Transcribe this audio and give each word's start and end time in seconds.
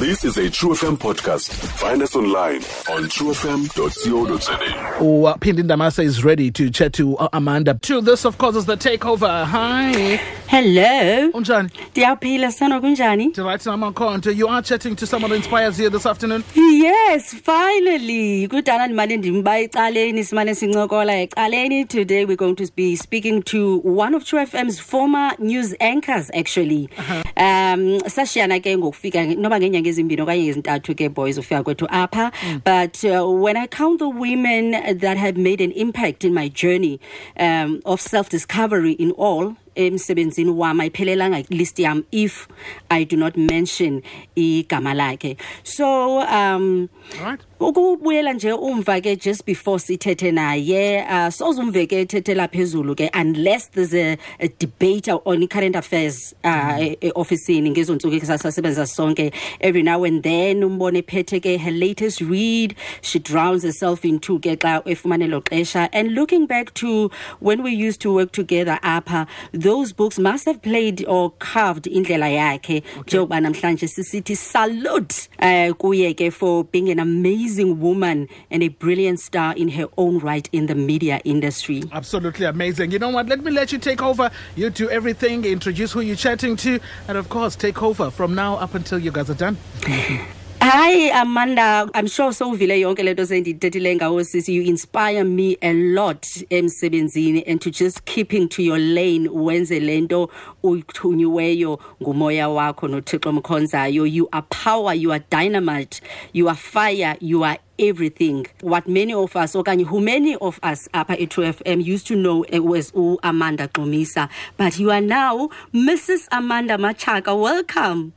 This 0.00 0.24
is 0.24 0.38
a 0.38 0.48
True 0.48 0.70
FM 0.70 0.96
podcast. 0.96 1.50
Find 1.52 2.00
us 2.00 2.16
online 2.16 2.62
on 2.88 3.04
truefm.co.za. 3.04 4.96
Oh, 4.98 5.36
Phindi 5.40 5.62
Ndamase 5.62 6.02
is 6.02 6.24
ready 6.24 6.50
to 6.52 6.70
chat 6.70 6.94
to 6.94 7.18
uh, 7.18 7.28
Amanda. 7.34 7.74
To 7.82 8.00
this, 8.00 8.24
of 8.24 8.38
course, 8.38 8.56
is 8.56 8.64
the 8.64 8.78
takeover. 8.78 9.44
Hi. 9.44 10.18
Hello. 10.50 11.30
Unjani? 11.32 11.68
Ndiyaphila 11.90 12.52
sana 12.52 12.80
kunjani? 12.80 13.32
Right 13.38 13.64
now, 13.66 13.76
Makonto, 13.76 14.36
you 14.36 14.48
are 14.48 14.60
chatting 14.62 14.96
to 14.96 15.06
someone 15.06 15.30
who 15.30 15.36
inspires 15.36 15.78
you 15.78 15.88
this 15.90 16.04
afternoon. 16.06 16.42
Yes, 16.56 17.34
finally. 17.34 18.48
Kudala 18.48 18.86
ndimane 18.86 19.16
ndimba 19.16 19.58
ecaleni 19.58 20.24
simane 20.24 20.54
sincokola 20.54 21.20
ecaleni. 21.20 21.84
Today 21.84 22.24
we're 22.24 22.36
going 22.36 22.56
to 22.56 22.66
be 22.76 22.96
speaking 22.96 23.42
to 23.42 23.76
one 23.84 24.12
of 24.16 24.24
True 24.24 24.44
FM's 24.46 24.80
former 24.80 25.30
news 25.38 25.74
anchors 25.80 26.30
actually. 26.34 26.88
Um 27.36 28.00
sashiyana 28.06 28.60
ke 28.60 28.76
ngokufika 28.76 29.24
noba 29.36 29.58
ngenyanga 29.60 29.88
ezimbini 29.88 30.22
okanye 30.22 30.46
ezintathu 30.48 30.94
ke 30.96 31.08
boys 31.14 31.38
ufika 31.38 31.62
kwethu 31.62 31.86
apha. 31.90 32.32
But 32.64 33.04
uh, 33.04 33.24
when 33.30 33.56
I 33.56 33.68
count 33.68 34.00
the 34.00 34.08
women 34.08 34.72
that 34.98 35.16
have 35.16 35.36
made 35.36 35.60
an 35.60 35.70
impact 35.72 36.24
in 36.24 36.34
my 36.34 36.48
journey 36.48 36.98
um, 37.38 37.80
of 37.84 38.00
self-discovery 38.00 38.92
in 38.92 39.12
all 39.12 39.54
emsebenzini 39.74 40.50
wami 40.50 40.80
ayiphelelanga 40.82 41.44
list 41.50 41.78
yam 41.78 42.04
if 42.12 42.48
i 42.90 43.04
do 43.04 43.16
not 43.16 43.36
mention 43.36 44.02
igama 44.36 44.94
lakhe. 44.94 45.36
So 45.64 46.20
um 46.20 46.88
Right. 47.22 47.40
ukubuyela 47.60 48.32
nje 48.32 48.52
umva 48.52 49.00
ke 49.02 49.16
just 49.20 49.44
before 49.44 49.78
sithethe 49.78 50.32
naye 50.32 51.02
uh, 51.02 51.28
sozumve 51.30 51.86
ke 51.88 51.92
ethethela 52.06 52.48
phezulu 52.48 52.94
ke 52.96 53.10
unless 53.14 53.66
there's 53.70 53.92
a, 53.94 54.16
a 54.38 54.48
debate 54.58 55.08
on 55.08 55.46
current 55.48 55.74
affairs 55.76 56.34
uh, 56.44 56.76
e- 56.80 56.96
e-ofisini 57.00 57.70
ngezo 57.70 57.94
ntsuku 57.94 58.20
sasasebenza 58.26 58.86
sonke. 58.86 59.32
Every 59.60 59.82
now 59.82 60.04
and 60.04 60.22
then 60.22 60.62
umbone 60.62 61.02
ephethe 61.02 61.40
ke 61.42 61.60
her 61.60 61.72
latest 61.72 62.20
read 62.20 62.74
she 63.02 63.18
drowns 63.18 63.64
herself 63.64 64.04
into 64.04 64.38
ke 64.38 64.56
xa 64.58 64.82
efumane 64.84 65.28
lo 65.28 65.40
xesha. 65.40 65.88
And 65.92 66.14
looking 66.14 66.46
back 66.46 66.72
to 66.74 67.10
when 67.40 67.62
we 67.62 67.72
used 67.72 68.00
to 68.02 68.12
work 68.14 68.30
together 68.32 68.78
apha 68.82 69.26
those 69.60 69.92
books 69.92 70.18
must 70.18 70.46
have 70.46 70.60
played 70.62 71.04
or 71.06 71.30
carved 71.38 71.86
indlela 71.86 72.28
yakhe 72.28 72.82
njengoba 73.06 73.40
namhlanje 73.40 73.86
sisithi 73.88 74.36
salute 74.36 75.28
uh, 75.38 75.76
kuye 75.76 76.14
ke 76.14 76.32
for 76.32 76.64
being 76.64 76.90
an 76.90 76.98
amazing 76.98 77.80
woman 77.80 78.28
and 78.50 78.62
a 78.62 78.68
brilliant 78.68 79.20
star 79.20 79.54
in 79.56 79.68
her 79.70 79.86
own 79.96 80.18
right 80.18 80.48
in 80.52 80.66
the 80.66 80.74
media 80.74 81.20
industry 81.24 81.84
Absolutely 81.92 82.46
amazing. 82.46 82.90
You 82.92 82.98
know 82.98 83.10
what? 83.10 83.28
Let 83.28 83.44
me 83.44 83.50
let 83.50 83.72
you 83.72 83.78
take 83.78 84.02
over. 84.02 84.30
You 84.56 84.70
do 84.70 84.88
everything, 84.88 85.44
introduce 85.44 85.92
who 85.92 86.00
you're 86.00 86.16
chatting 86.16 86.56
to, 86.56 86.80
and 87.08 87.18
of 87.18 87.28
course, 87.28 87.56
take 87.56 87.82
over 87.82 88.10
from 88.10 88.34
now 88.34 88.54
up 88.56 88.74
until 88.74 88.98
you 88.98 89.10
guys 89.10 89.30
are 89.30 89.34
done. 89.34 89.56
Hi 90.62 91.08
Amanda, 91.22 91.88
I'm 91.94 92.06
sure 92.06 92.30
sowuvile 92.32 92.80
yonke 92.80 93.02
lento 93.02 93.24
sendithethile 93.24 93.96
ngawo 93.96 94.24
sisi. 94.24 94.52
You 94.54 94.62
inspire 94.62 95.24
me 95.24 95.56
a 95.62 95.72
lot 95.72 96.22
emsebenzini 96.50 97.42
and 97.46 97.60
to 97.62 97.70
just 97.70 98.04
keeping 98.04 98.46
to 98.50 98.62
your 98.62 98.78
lane. 98.78 99.26
Wenze 99.28 99.80
lento 99.80 100.28
uyithunyiweyo 100.62 101.78
ngumoya 102.02 102.48
wakho 102.48 102.88
noThixo 102.88 103.32
mkhonzayo. 103.32 104.06
You 104.06 104.28
are 104.32 104.42
power 104.50 104.94
you 104.94 105.12
are 105.12 105.24
dynamite 105.30 106.00
you 106.34 106.48
are 106.48 106.56
fire 106.56 107.16
you 107.20 107.42
are 107.44 107.58
everything. 107.78 108.46
What 108.60 108.86
many 108.86 109.14
of 109.14 109.34
us 109.36 109.54
okanye 109.54 109.86
who 109.86 110.00
many 110.00 110.36
of 110.36 110.60
us 110.62 110.88
apha 110.92 111.16
e-True 111.18 111.44
FM 111.52 111.82
used 111.82 112.06
to 112.08 112.16
know 112.16 112.44
was 112.52 112.92
uAmanda 112.92 113.68
Xumisa. 113.68 114.28
But 114.58 114.78
you 114.78 114.90
are 114.90 115.00
now 115.00 115.48
Mrs 115.72 116.28
Amanda 116.30 116.76
Machaka. 116.76 117.34
Welcome. 117.40 118.12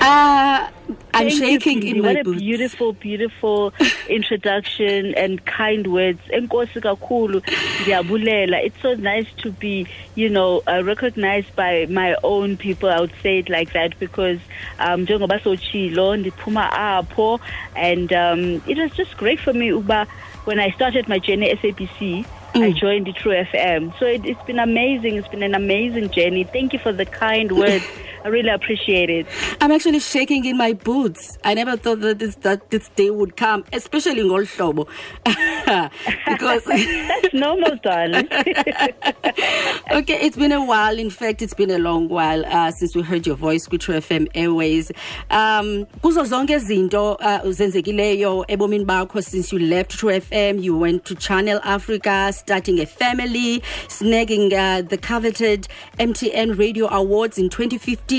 Uh, 0.00 0.68
I'm 1.14 1.28
you, 1.28 1.38
shaking 1.38 1.80
Phoebe. 1.80 1.90
in 1.98 2.02
my 2.02 2.08
What 2.08 2.20
a 2.20 2.24
boots. 2.24 2.40
beautiful, 2.40 2.92
beautiful 2.92 3.72
introduction 4.08 5.14
and 5.14 5.44
kind 5.44 5.86
words. 5.92 6.20
Enkosi 6.32 6.80
kakhulu. 6.80 7.40
Ndiyabulela. 7.82 8.64
It's 8.64 8.80
so 8.82 8.94
nice 8.94 9.26
to 9.38 9.52
be, 9.52 9.86
you 10.14 10.28
know, 10.28 10.62
uh, 10.66 10.82
recognized 10.84 11.54
by 11.56 11.86
my 11.86 12.16
own 12.22 12.56
people. 12.56 12.88
I 12.88 13.00
would 13.00 13.12
say 13.22 13.38
it 13.38 13.48
like 13.48 13.72
that 13.72 13.98
because 13.98 14.38
um 14.78 15.06
njengoba 15.06 15.38
sochilo 15.40 16.16
ndiphuma 16.16 16.70
apho 16.72 17.40
and 17.76 18.12
um 18.12 18.62
it 18.66 18.78
was 18.78 18.90
just 18.92 19.16
great 19.16 19.38
for 19.40 19.52
me 19.52 19.66
uba 19.68 20.06
when 20.44 20.58
I 20.60 20.70
started 20.70 21.08
my 21.08 21.18
journey 21.18 21.50
at 21.50 21.58
SABC 21.60 22.24
I 22.56 22.70
joined 22.70 23.06
the 23.08 23.12
True 23.12 23.32
FM. 23.32 23.98
So 23.98 24.06
it, 24.06 24.24
it's 24.24 24.40
been 24.44 24.60
amazing. 24.60 25.16
It's 25.16 25.26
been 25.26 25.42
an 25.42 25.56
amazing 25.56 26.10
journey. 26.10 26.44
Thank 26.44 26.72
you 26.72 26.78
for 26.78 26.92
the 26.92 27.04
kind 27.04 27.50
words. 27.50 27.84
I 28.24 28.28
really 28.28 28.48
appreciate 28.48 29.10
it. 29.10 29.26
I'm 29.60 29.70
actually 29.70 30.00
shaking 30.00 30.46
in 30.46 30.56
my 30.56 30.72
boots. 30.72 31.36
I 31.44 31.52
never 31.52 31.76
thought 31.76 32.00
that 32.00 32.20
this 32.20 32.36
that 32.36 32.70
this 32.70 32.88
day 32.96 33.10
would 33.10 33.36
come, 33.36 33.64
especially 33.70 34.20
in 34.20 34.28
Goldhlobo. 34.28 34.88
because 36.26 36.64
That's 36.64 37.34
normal, 37.34 37.76
darling. 37.82 38.26
okay, 39.92 40.18
it's 40.22 40.38
been 40.38 40.52
a 40.52 40.64
while. 40.64 40.98
In 40.98 41.10
fact, 41.10 41.42
it's 41.42 41.52
been 41.52 41.70
a 41.70 41.78
long 41.78 42.08
while 42.08 42.46
uh, 42.46 42.70
since 42.70 42.96
we 42.96 43.02
heard 43.02 43.26
your 43.26 43.36
voice 43.36 43.68
with 43.68 43.82
True 43.82 43.96
FM 43.96 44.28
Airways. 44.34 44.90
Um, 45.28 45.84
kuzo 46.02 46.24
zonke 46.24 46.54
izinto 46.54 47.18
uh, 47.20 47.40
zenzekileyo 47.52 48.46
ebomini 48.48 48.86
bakho 48.86 49.22
since 49.22 49.52
you 49.52 49.58
left 49.58 49.90
True 49.90 50.12
FM, 50.12 50.62
you 50.62 50.74
went 50.78 51.04
to 51.04 51.14
Channel 51.14 51.60
Africa, 51.62 52.32
starting 52.32 52.80
a 52.80 52.86
family, 52.86 53.60
snagging 53.88 54.50
uh, 54.54 54.80
the 54.80 54.96
coveted 54.96 55.68
MTN 55.98 56.58
Radio 56.58 56.88
Awards 56.88 57.36
in 57.36 57.50
2015, 57.50 58.13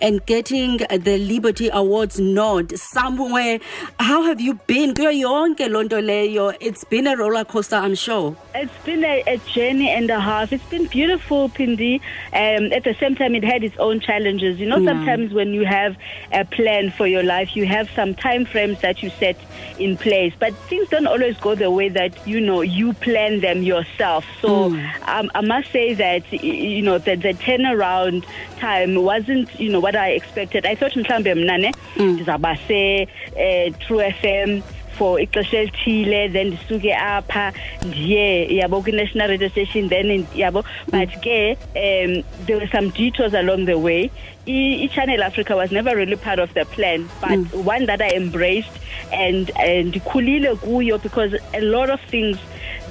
and 0.00 0.24
getting 0.26 0.76
the 0.78 1.18
Liberty 1.18 1.68
Awards 1.72 2.20
nod 2.20 2.78
somewhere. 2.78 3.58
How 3.98 4.22
have 4.22 4.40
you 4.40 4.54
been? 4.66 4.94
Kuyo 4.94 5.12
yonke 5.12 5.68
loo 5.70 5.84
nto 5.88 6.56
It's 6.60 6.84
been 6.84 7.06
a 7.06 7.16
roller 7.16 7.44
coaster, 7.44 7.76
I'm 7.76 7.94
sure. 7.94 8.36
It's 8.54 8.76
been 8.84 9.04
a, 9.04 9.22
a 9.26 9.38
journey 9.38 9.90
and 9.90 10.10
a 10.10 10.20
half. 10.20 10.52
It's 10.52 10.64
been 10.66 10.86
beautiful, 10.86 11.48
Phindi. 11.48 12.00
Um, 12.32 12.72
at 12.72 12.84
the 12.84 12.94
same 13.00 13.14
time, 13.14 13.34
it 13.34 13.44
had 13.44 13.64
its 13.64 13.76
own 13.78 14.00
challenges. 14.00 14.60
You 14.60 14.66
know, 14.68 14.78
Yeah. 14.78 14.90
sometimes 14.92 15.32
when 15.32 15.52
you 15.54 15.64
have 15.64 15.96
a 16.32 16.44
plan 16.44 16.90
for 16.90 17.06
your 17.06 17.22
life, 17.22 17.56
you 17.56 17.66
have 17.66 17.90
some 17.90 18.14
time 18.14 18.44
frames 18.44 18.80
that 18.82 19.02
you 19.02 19.10
set 19.10 19.36
in 19.78 19.96
place, 19.96 20.32
but 20.38 20.54
things 20.68 20.88
don't 20.88 21.06
always 21.06 21.36
go 21.38 21.54
the 21.54 21.70
way 21.70 21.88
that 21.88 22.12
you 22.26 22.40
know 22.40 22.60
you 22.60 22.92
plan 22.92 23.40
them 23.40 23.62
yourself. 23.62 24.24
So 24.40 24.66
um, 25.06 25.30
I 25.34 25.40
must 25.40 25.70
say 25.72 25.94
that 25.94 26.30
you 26.32 26.82
know 26.82 26.98
that 26.98 27.22
the 27.22 27.32
turnaround 27.34 28.24
time 28.58 28.94
wasn't 29.32 29.60
you 29.60 29.70
know 29.70 29.80
what 29.80 29.96
I 29.96 30.10
expected. 30.10 30.66
I 30.66 30.74
thought 30.74 30.92
mhlambe 30.96 31.34
mna 31.34 31.58
ne 31.58 31.72
ndizawuba 31.96 32.56
se 32.68 33.08
eh, 33.36 33.72
True 33.86 34.02
FM 34.12 34.62
for 34.98 35.20
ixesha 35.20 35.58
elithile 35.58 36.28
then 36.32 36.46
ndisuke 36.46 36.94
apha 36.94 37.52
ndiye 37.86 38.56
yabo 38.56 38.82
kwi-national 38.82 39.28
radio 39.30 39.48
station 39.48 39.88
then 39.88 40.26
yabo. 40.36 40.64
But 40.90 41.08
ke 41.22 41.56
um 41.76 42.22
there 42.46 42.56
were 42.58 42.68
some 42.72 42.90
detours 42.90 43.34
along 43.34 43.64
the 43.66 43.78
way. 43.78 44.10
I-channel 44.46 45.22
africa 45.22 45.54
was 45.54 45.70
never 45.70 45.94
really 45.94 46.16
part 46.16 46.40
of 46.40 46.52
the 46.54 46.64
plan 46.64 47.08
but 47.20 47.54
one 47.64 47.86
that 47.86 48.02
i 48.02 48.08
embraced 48.08 48.72
and 49.12 49.52
and 49.56 49.92
ndikhulile 49.94 50.56
kuyo 50.56 50.98
because 51.00 51.32
a 51.54 51.60
lot 51.60 51.88
of 51.90 52.00
things 52.10 52.36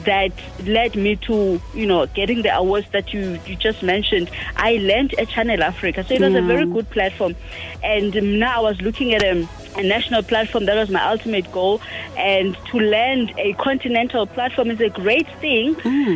that 0.04 0.32
led 0.64 0.96
me 0.96 1.16
to 1.16 1.62
you 1.74 1.86
know 1.86 2.06
getting 2.08 2.42
the 2.42 2.56
awards 2.56 2.88
that 2.92 3.14
you 3.14 3.40
you 3.46 3.56
just 3.56 3.84
mentioned. 3.84 4.30
I 4.56 4.74
learned 4.78 5.14
at 5.16 5.30
channel 5.30 5.62
africa. 5.64 6.04
So 6.04 6.14
it 6.14 6.22
was 6.22 6.36
a 6.36 6.42
very 6.42 6.66
good 6.66 6.90
platform. 6.90 7.36
And 7.84 8.16
um, 8.16 8.40
now 8.40 8.60
i 8.60 8.62
was 8.62 8.82
looking 8.82 9.14
at 9.14 9.24
a, 9.24 9.48
a 9.78 9.84
national 9.84 10.24
platform 10.24 10.66
that 10.66 10.76
was 10.76 10.90
my 10.90 11.04
ultimate 11.10 11.52
goal. 11.52 11.82
And 12.18 12.58
to 12.72 12.80
land 12.80 13.34
a 13.38 13.54
continental 13.54 14.28
platform 14.28 14.72
is 14.72 14.82
a 14.82 14.90
great 14.90 15.28
thing. 15.40 15.76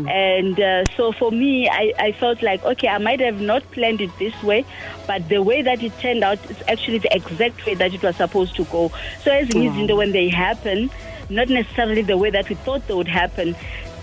And 0.09 0.59
uh, 0.59 0.85
so 0.95 1.11
for 1.11 1.31
me 1.31 1.69
I, 1.69 1.93
I 1.99 2.11
felt 2.13 2.41
like 2.41 2.63
okay 2.63 2.87
i 2.87 2.97
might 2.97 3.19
have 3.19 3.41
not 3.41 3.69
planned 3.71 4.01
it 4.01 4.11
this 4.19 4.41
way 4.43 4.65
but 5.07 5.27
the 5.29 5.41
way 5.41 5.61
that 5.61 5.83
it 5.83 5.97
turned 5.99 6.23
out 6.23 6.39
is 6.49 6.57
actually 6.67 6.97
the 6.99 7.15
exact 7.15 7.65
way 7.65 7.75
that 7.75 7.93
it 7.93 8.01
was 8.01 8.15
supposed 8.15 8.55
to 8.55 8.65
go. 8.65 8.91
So 9.23 9.31
as 9.31 9.49
wow. 9.53 9.95
when 9.95 10.11
they 10.11 10.29
happen 10.29 10.89
not 11.29 11.49
necessarily 11.49 12.01
the 12.01 12.17
way 12.17 12.29
that 12.29 12.49
we 12.49 12.55
thought 12.55 12.87
they 12.87 12.93
would 12.93 13.07
happen. 13.07 13.55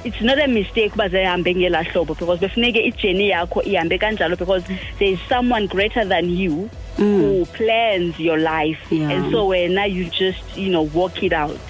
It's 0.05 0.21
not 0.21 0.39
a 0.41 0.49
mistake 0.49 0.93
uba 0.95 1.09
zihambe 1.09 1.55
ngela 1.55 1.85
hlobo 1.85 2.15
because 2.19 2.41
befuneke 2.41 2.81
ijeni 2.87 3.29
yakho 3.31 3.63
ihambe 3.63 3.99
kanjalo 3.99 4.37
because 4.37 4.65
there 4.99 5.13
is 5.13 5.21
someone 5.29 5.67
greater 5.67 6.05
than 6.05 6.29
you 6.31 6.69
mm. 6.97 7.21
who 7.21 7.45
plans 7.47 8.19
your 8.19 8.39
life. 8.39 8.81
Yeah. 8.91 9.11
and 9.11 9.31
so 9.33 9.49
wena 9.49 9.87
you 9.91 10.07
just 10.07 10.57
you 10.57 10.71
know 10.71 10.83
walk 10.83 11.23
it 11.23 11.33
out 11.33 11.61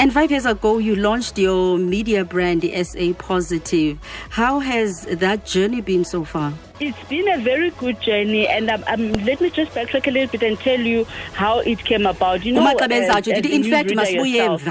And 0.00 0.10
five 0.14 0.30
years 0.30 0.46
ago, 0.46 0.78
you 0.78 0.96
launched 0.96 1.36
your 1.38 1.76
media 1.76 2.24
brand, 2.24 2.64
SA 2.86 3.12
Positive. 3.18 3.98
How 4.30 4.58
has 4.58 5.02
that 5.04 5.44
journey 5.44 5.82
been 5.82 6.06
so 6.06 6.24
far? 6.24 6.54
It's 6.80 6.96
been 7.10 7.28
a 7.30 7.36
very 7.36 7.68
good 7.72 8.00
journey, 8.00 8.48
and 8.48 8.70
um, 8.70 8.82
um, 8.86 9.12
let 9.24 9.42
me 9.42 9.50
just 9.50 9.72
backtrack 9.72 10.06
a 10.06 10.10
little 10.10 10.28
bit 10.30 10.42
and 10.42 10.58
tell 10.58 10.80
you 10.80 11.04
how 11.34 11.58
it 11.58 11.84
came 11.84 12.06
about. 12.06 12.46
You 12.46 12.54
know, 12.54 12.62
as- 12.94 13.26
in 13.28 13.64
fact, 13.70 13.90
yourself- 13.90 14.62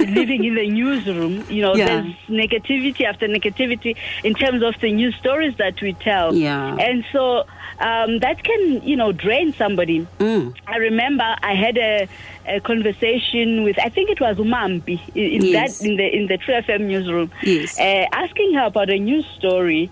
living 0.00 0.42
in 0.44 0.56
the 0.56 0.68
newsroom, 0.68 1.44
you 1.48 1.62
know, 1.62 1.74
Yeah. 1.80 1.86
there's 1.86 2.14
negativity 2.28 3.04
after 3.04 3.28
negativity 3.28 3.96
in 4.24 4.34
terms 4.34 4.64
of 4.64 4.74
the 4.80 4.90
news 4.90 5.14
stories 5.20 5.54
that 5.58 5.80
we 5.80 5.92
tell. 5.92 6.34
Yeah. 6.34 6.74
And 6.74 7.04
so 7.12 7.44
um, 7.80 8.18
that 8.20 8.42
can, 8.44 8.82
you 8.86 8.96
know, 8.96 9.12
drain 9.12 9.52
somebody. 9.54 10.06
Mm. 10.18 10.54
I 10.66 10.76
remember 10.76 11.24
I 11.42 11.54
had 11.54 11.78
a, 11.78 12.08
a 12.46 12.60
conversation 12.60 13.62
with 13.64 13.78
I 13.78 13.88
think 13.88 14.10
it 14.10 14.20
was 14.20 14.36
Umambi 14.36 15.00
in, 15.14 15.24
in 15.42 15.44
Yes. 15.46 15.78
that 15.78 15.86
in 15.88 15.96
the 15.96 16.06
in 16.16 16.26
the 16.26 16.36
True 16.38 16.54
FM 16.54 16.82
newsroom, 16.82 17.30
Yes. 17.42 17.78
uh, 17.78 18.06
asking 18.12 18.54
her 18.54 18.66
about 18.66 18.90
a 18.90 18.98
news 18.98 19.26
story. 19.38 19.90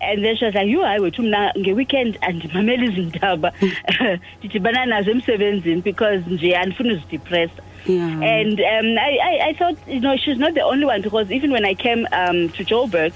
And 0.00 0.24
then 0.24 0.36
she 0.36 0.44
was 0.46 0.54
like, 0.54 0.66
"You, 0.66 0.82
I 0.82 0.98
wethu 0.98 1.22
mna 1.22 1.52
nge-weekend 1.58 2.18
andimamela 2.20 2.84
izindaba 2.84 3.52
ndidibana 4.38 4.86
nazo 4.86 5.10
emsebenzini 5.10 5.82
because 5.82 6.22
nje 6.30 6.56
andifuni 6.56 6.92
uzidepressa." 6.92 7.62
Yeah. 7.86 8.20
And 8.22 8.60
um, 8.60 8.98
I, 8.98 9.18
I, 9.22 9.48
I 9.48 9.52
thought, 9.54 9.76
you 9.86 10.00
know, 10.00 10.14
she's 10.16 10.36
not 10.36 10.52
the 10.52 10.60
only 10.60 10.84
one 10.84 11.00
because 11.00 11.30
even 11.30 11.50
when 11.50 11.64
I 11.64 11.72
came 11.72 12.06
um, 12.12 12.50
to 12.50 12.64
Joburg, 12.64 13.14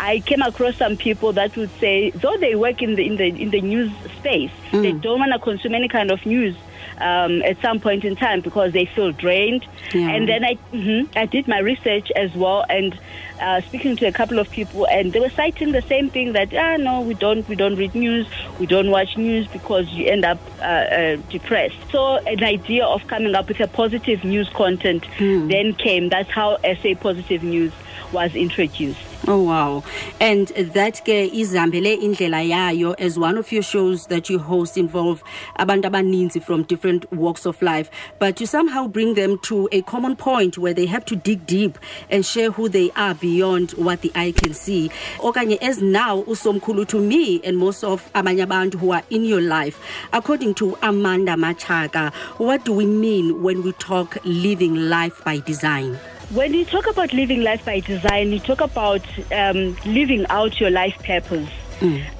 I 0.00 0.18
came 0.20 0.42
across 0.42 0.76
some 0.76 0.96
people 0.96 1.32
that 1.34 1.56
would 1.56 1.70
say, 1.78 2.10
though 2.10 2.36
they 2.38 2.56
work 2.56 2.82
in 2.82 2.96
the 2.96 3.06
in 3.06 3.16
the 3.16 3.26
in 3.26 3.50
the 3.50 3.60
news 3.60 3.92
space, 4.18 4.50
they 4.72 4.92
don't 4.92 5.20
want 5.20 5.32
to 5.32 5.38
consume 5.38 5.74
any 5.74 5.88
kind 5.88 6.10
of 6.10 6.26
news. 6.26 6.56
Um, 7.00 7.42
at 7.42 7.60
some 7.62 7.80
point 7.80 8.04
in 8.04 8.14
time 8.14 8.40
because 8.42 8.72
they 8.72 8.84
feel 8.84 9.10
drained. 9.12 9.66
Yeah. 9.94 10.10
and 10.10 10.28
then 10.28 10.44
I 10.44 10.54
mhm, 10.72 11.08
I 11.16 11.24
did 11.26 11.48
my 11.48 11.58
research 11.58 12.10
as 12.14 12.34
well 12.34 12.64
and 12.68 12.98
uh, 13.40 13.62
speaking 13.62 13.96
to 13.96 14.06
a 14.06 14.12
couple 14.12 14.38
of 14.38 14.50
people 14.50 14.86
and 14.86 15.12
they 15.12 15.18
were 15.20 15.30
citing 15.30 15.72
the 15.72 15.80
same 15.82 16.10
thing 16.10 16.32
that 16.34 16.52
ah 16.54 16.76
no 16.76 17.00
we 17.00 17.14
don't 17.14 17.48
we 17.48 17.56
don't 17.56 17.76
read 17.76 17.94
news 17.94 18.26
we 18.58 18.66
don't 18.66 18.90
watch 18.90 19.16
news 19.16 19.46
because 19.48 19.88
you 19.88 20.04
end 20.06 20.24
up 20.26 20.38
uh, 20.60 20.64
uh, 20.64 21.16
depressed. 21.30 21.78
So 21.90 22.16
an 22.18 22.44
idea 22.44 22.84
of 22.84 23.06
coming 23.06 23.34
up 23.34 23.48
with 23.48 23.60
a 23.60 23.66
positive 23.66 24.22
news 24.24 24.48
content 24.50 25.06
then 25.18 25.72
came. 25.74 26.10
That's 26.10 26.30
how 26.30 26.58
SA 26.62 26.94
positive 27.00 27.42
news 27.42 27.72
was 28.12 28.34
introduced 28.34 29.10
Oh 29.26 29.42
wow. 29.42 29.84
And 30.18 30.48
that 30.48 31.02
ke 31.04 31.28
izihambele 31.30 31.96
indlela 32.00 32.40
yayo 32.42 32.94
as 32.98 33.18
one 33.18 33.36
of 33.36 33.52
your 33.52 33.62
shows 33.62 34.06
that 34.06 34.30
you 34.30 34.38
host 34.38 34.78
involve 34.78 35.22
abantu 35.58 35.90
abaninzi 35.90 36.42
from 36.42 36.62
different 36.62 37.12
walks 37.12 37.44
of 37.44 37.60
life 37.60 37.90
but 38.18 38.40
you 38.40 38.46
somehow 38.46 38.88
bring 38.88 39.14
them 39.14 39.38
to 39.40 39.68
a 39.72 39.82
common 39.82 40.16
point 40.16 40.56
where 40.56 40.72
they 40.72 40.86
have 40.86 41.04
to 41.04 41.16
dig 41.16 41.46
deep 41.46 41.78
and 42.08 42.24
share 42.24 42.50
who 42.50 42.68
they 42.68 42.90
are 42.96 43.14
beyond 43.14 43.72
what 43.72 44.00
the 44.00 44.10
eye 44.14 44.32
can 44.32 44.54
see. 44.54 44.90
Okanye 45.18 45.58
as 45.60 45.82
now 45.82 46.22
usomkhulu 46.22 46.88
to 46.88 46.98
me 46.98 47.42
and 47.44 47.58
most 47.58 47.84
of 47.84 48.10
abanye 48.14 48.72
who 48.74 48.92
are 48.92 49.02
in 49.10 49.24
your 49.26 49.42
life 49.42 49.78
according 50.14 50.54
to 50.54 50.78
Amanda 50.82 51.32
Machaka 51.32 52.10
what 52.38 52.64
do 52.64 52.72
we 52.72 52.86
mean 52.86 53.42
when 53.42 53.62
we 53.62 53.72
talk 53.72 54.16
living 54.24 54.74
life 54.88 55.22
by 55.24 55.38
design? 55.40 55.98
When 56.30 56.54
you 56.54 56.64
talk 56.64 56.86
about 56.86 57.12
living 57.12 57.42
life 57.42 57.64
by 57.64 57.80
design, 57.80 58.30
you 58.30 58.38
talk 58.38 58.60
about 58.60 59.02
um, 59.32 59.76
living 59.84 60.26
out 60.30 60.60
your 60.60 60.70
life 60.70 60.96
purpose. 61.02 61.48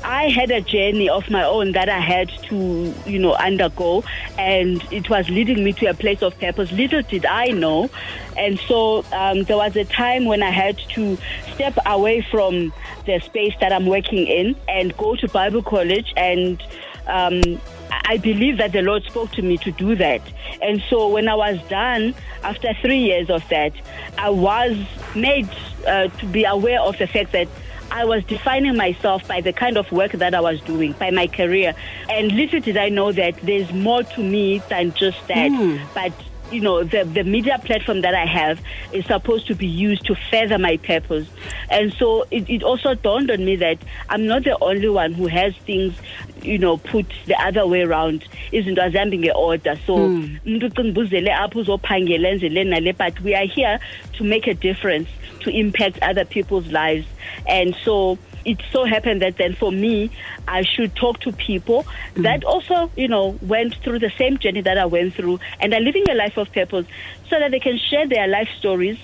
I 0.03 0.31
had 0.31 0.51
a 0.51 0.61
journey 0.61 1.09
of 1.09 1.31
my 1.31 1.45
own 1.45 1.73
that 1.73 1.89
I 1.89 2.01
had 2.01 2.29
to, 2.49 2.93
you 3.07 3.19
know, 3.21 3.35
undergo, 3.35 4.03
and 4.37 4.83
it 4.91 5.09
was 5.09 5.29
leading 5.29 5.63
me 5.63 5.73
to 5.75 5.87
a 5.87 5.95
place 5.95 6.23
of 6.23 6.37
purpose. 6.41 6.73
Little 6.73 7.03
did 7.03 7.25
I 7.25 7.49
know, 7.49 7.89
and 8.37 8.59
so 8.61 9.05
um, 9.13 9.45
there 9.45 9.59
was 9.59 9.77
a 9.77 9.85
time 9.85 10.25
when 10.25 10.43
I 10.43 10.51
had 10.51 10.79
to 10.95 11.17
step 11.55 11.79
away 11.87 12.23
from 12.23 12.73
the 13.07 13.21
space 13.21 13.55
that 13.61 13.73
I'm 13.73 13.87
working 13.87 14.27
in 14.27 14.57
and 14.67 14.97
go 14.97 15.15
to 15.15 15.29
Bible 15.29 15.63
college 15.63 16.13
and. 16.17 16.61
Um, 17.07 17.61
I 17.91 18.19
believe 18.19 18.59
that 18.59 18.73
the 18.73 18.83
Lord 18.83 19.05
spoke 19.05 19.33
to 19.33 19.43
me 19.43 19.57
to 19.59 19.71
do 19.73 19.95
that. 19.97 20.23
And 20.63 20.83
so 20.89 21.09
when 21.09 21.29
I 21.29 21.35
was 21.35 21.61
done, 21.69 22.15
after 22.43 22.73
three 22.81 22.99
years 22.99 23.31
of 23.31 23.47
that, 23.49 23.73
I 24.19 24.31
was 24.31 24.77
made 25.15 25.49
uh, 25.87 26.09
to 26.09 26.27
be 26.27 26.45
aware 26.45 26.81
of 26.81 26.99
the 26.99 27.07
fact 27.07 27.33
that 27.33 27.49
I 27.91 28.05
was 28.05 28.25
defining 28.25 28.77
myself 28.77 29.27
by 29.27 29.41
the 29.41 29.53
kind 29.53 29.77
of 29.77 29.91
work 29.91 30.13
that 30.13 30.35
I 30.35 30.41
was 30.41 30.61
doing, 30.61 30.93
by 30.93 31.11
my 31.11 31.27
career. 31.27 31.75
And 32.09 32.31
little 32.33 32.61
did 32.61 32.77
I 32.77 32.89
know 32.89 33.11
that 33.13 33.37
there's 33.43 33.73
more 33.73 34.05
to 34.05 34.23
me 34.23 34.63
than 34.69 34.93
just 34.95 35.27
that. 35.29 35.51
But 35.95 36.13
you 36.51 36.61
know 36.61 36.83
the 36.83 37.05
the 37.05 37.25
media 37.25 37.59
platform 37.59 38.01
that 38.03 38.15
I 38.15 38.27
have 38.27 38.61
is 38.93 39.05
supposed 39.07 39.47
to 39.49 39.55
be 39.55 39.67
used 39.67 40.05
to 40.07 40.15
further 40.31 40.59
my 40.59 40.77
purpose, 40.79 41.27
and 41.71 41.93
so 41.95 42.27
it, 42.31 42.49
it 42.49 42.63
also 42.63 42.95
dawned 42.95 43.31
on 43.31 43.45
me 43.45 43.57
that 43.57 43.79
I'm 44.09 44.27
not 44.27 44.45
the 44.45 44.59
only 44.61 44.89
one 44.89 45.13
who 45.13 45.27
has 45.27 45.55
things, 45.59 45.95
you 46.43 46.59
know, 46.59 46.77
put 46.77 47.07
the 47.27 47.41
other 47.41 47.67
way 47.67 47.83
around. 47.83 48.25
Izinto 48.53 48.79
azihambi 48.79 49.25
nge-order. 49.25 49.77
So 49.87 49.97
hmm. 49.97 50.37
umuntu 50.47 50.69
ucinga 50.69 50.91
uba 50.91 51.01
uzele 51.01 51.33
apha 51.33 51.59
uzophangela 51.59 52.29
enze 52.29 52.53
le 52.53 52.65
nale, 52.65 52.93
but 52.93 53.21
we 53.21 53.35
are 53.35 53.47
here 53.47 53.79
to 54.15 54.25
make 54.25 54.47
a 54.47 54.55
difference, 54.55 55.09
to 55.41 55.51
impact 55.51 55.99
other 56.03 56.25
people's 56.25 56.67
lives, 56.73 57.07
and 57.47 57.77
so 57.85 58.19
it 58.45 58.59
so 58.73 58.85
happened 58.85 59.23
that 59.23 59.37
then 59.37 59.55
for 59.55 59.71
me, 59.73 60.11
I 60.49 60.63
should 60.63 60.95
talk 60.97 61.21
to 61.21 61.33
people 61.33 61.85
mm. 62.15 62.23
that 62.23 62.45
also, 62.45 62.91
you 62.97 63.09
know, 63.09 63.39
went 63.43 63.75
through 63.77 63.99
the 64.01 64.13
same 64.19 64.39
journey 64.39 64.63
that 64.63 64.79
I 64.79 64.87
went 64.87 65.15
through 65.15 65.41
and 65.61 65.73
are 65.75 65.81
living 65.81 66.05
a 66.11 66.15
life 66.15 66.37
of 66.37 66.53
purpose 66.53 66.87
so 67.29 67.39
that 67.39 67.51
they 67.51 67.61
can 67.61 67.79
share 67.79 68.07
their 68.07 68.27
life 68.27 68.49
stories 68.59 68.99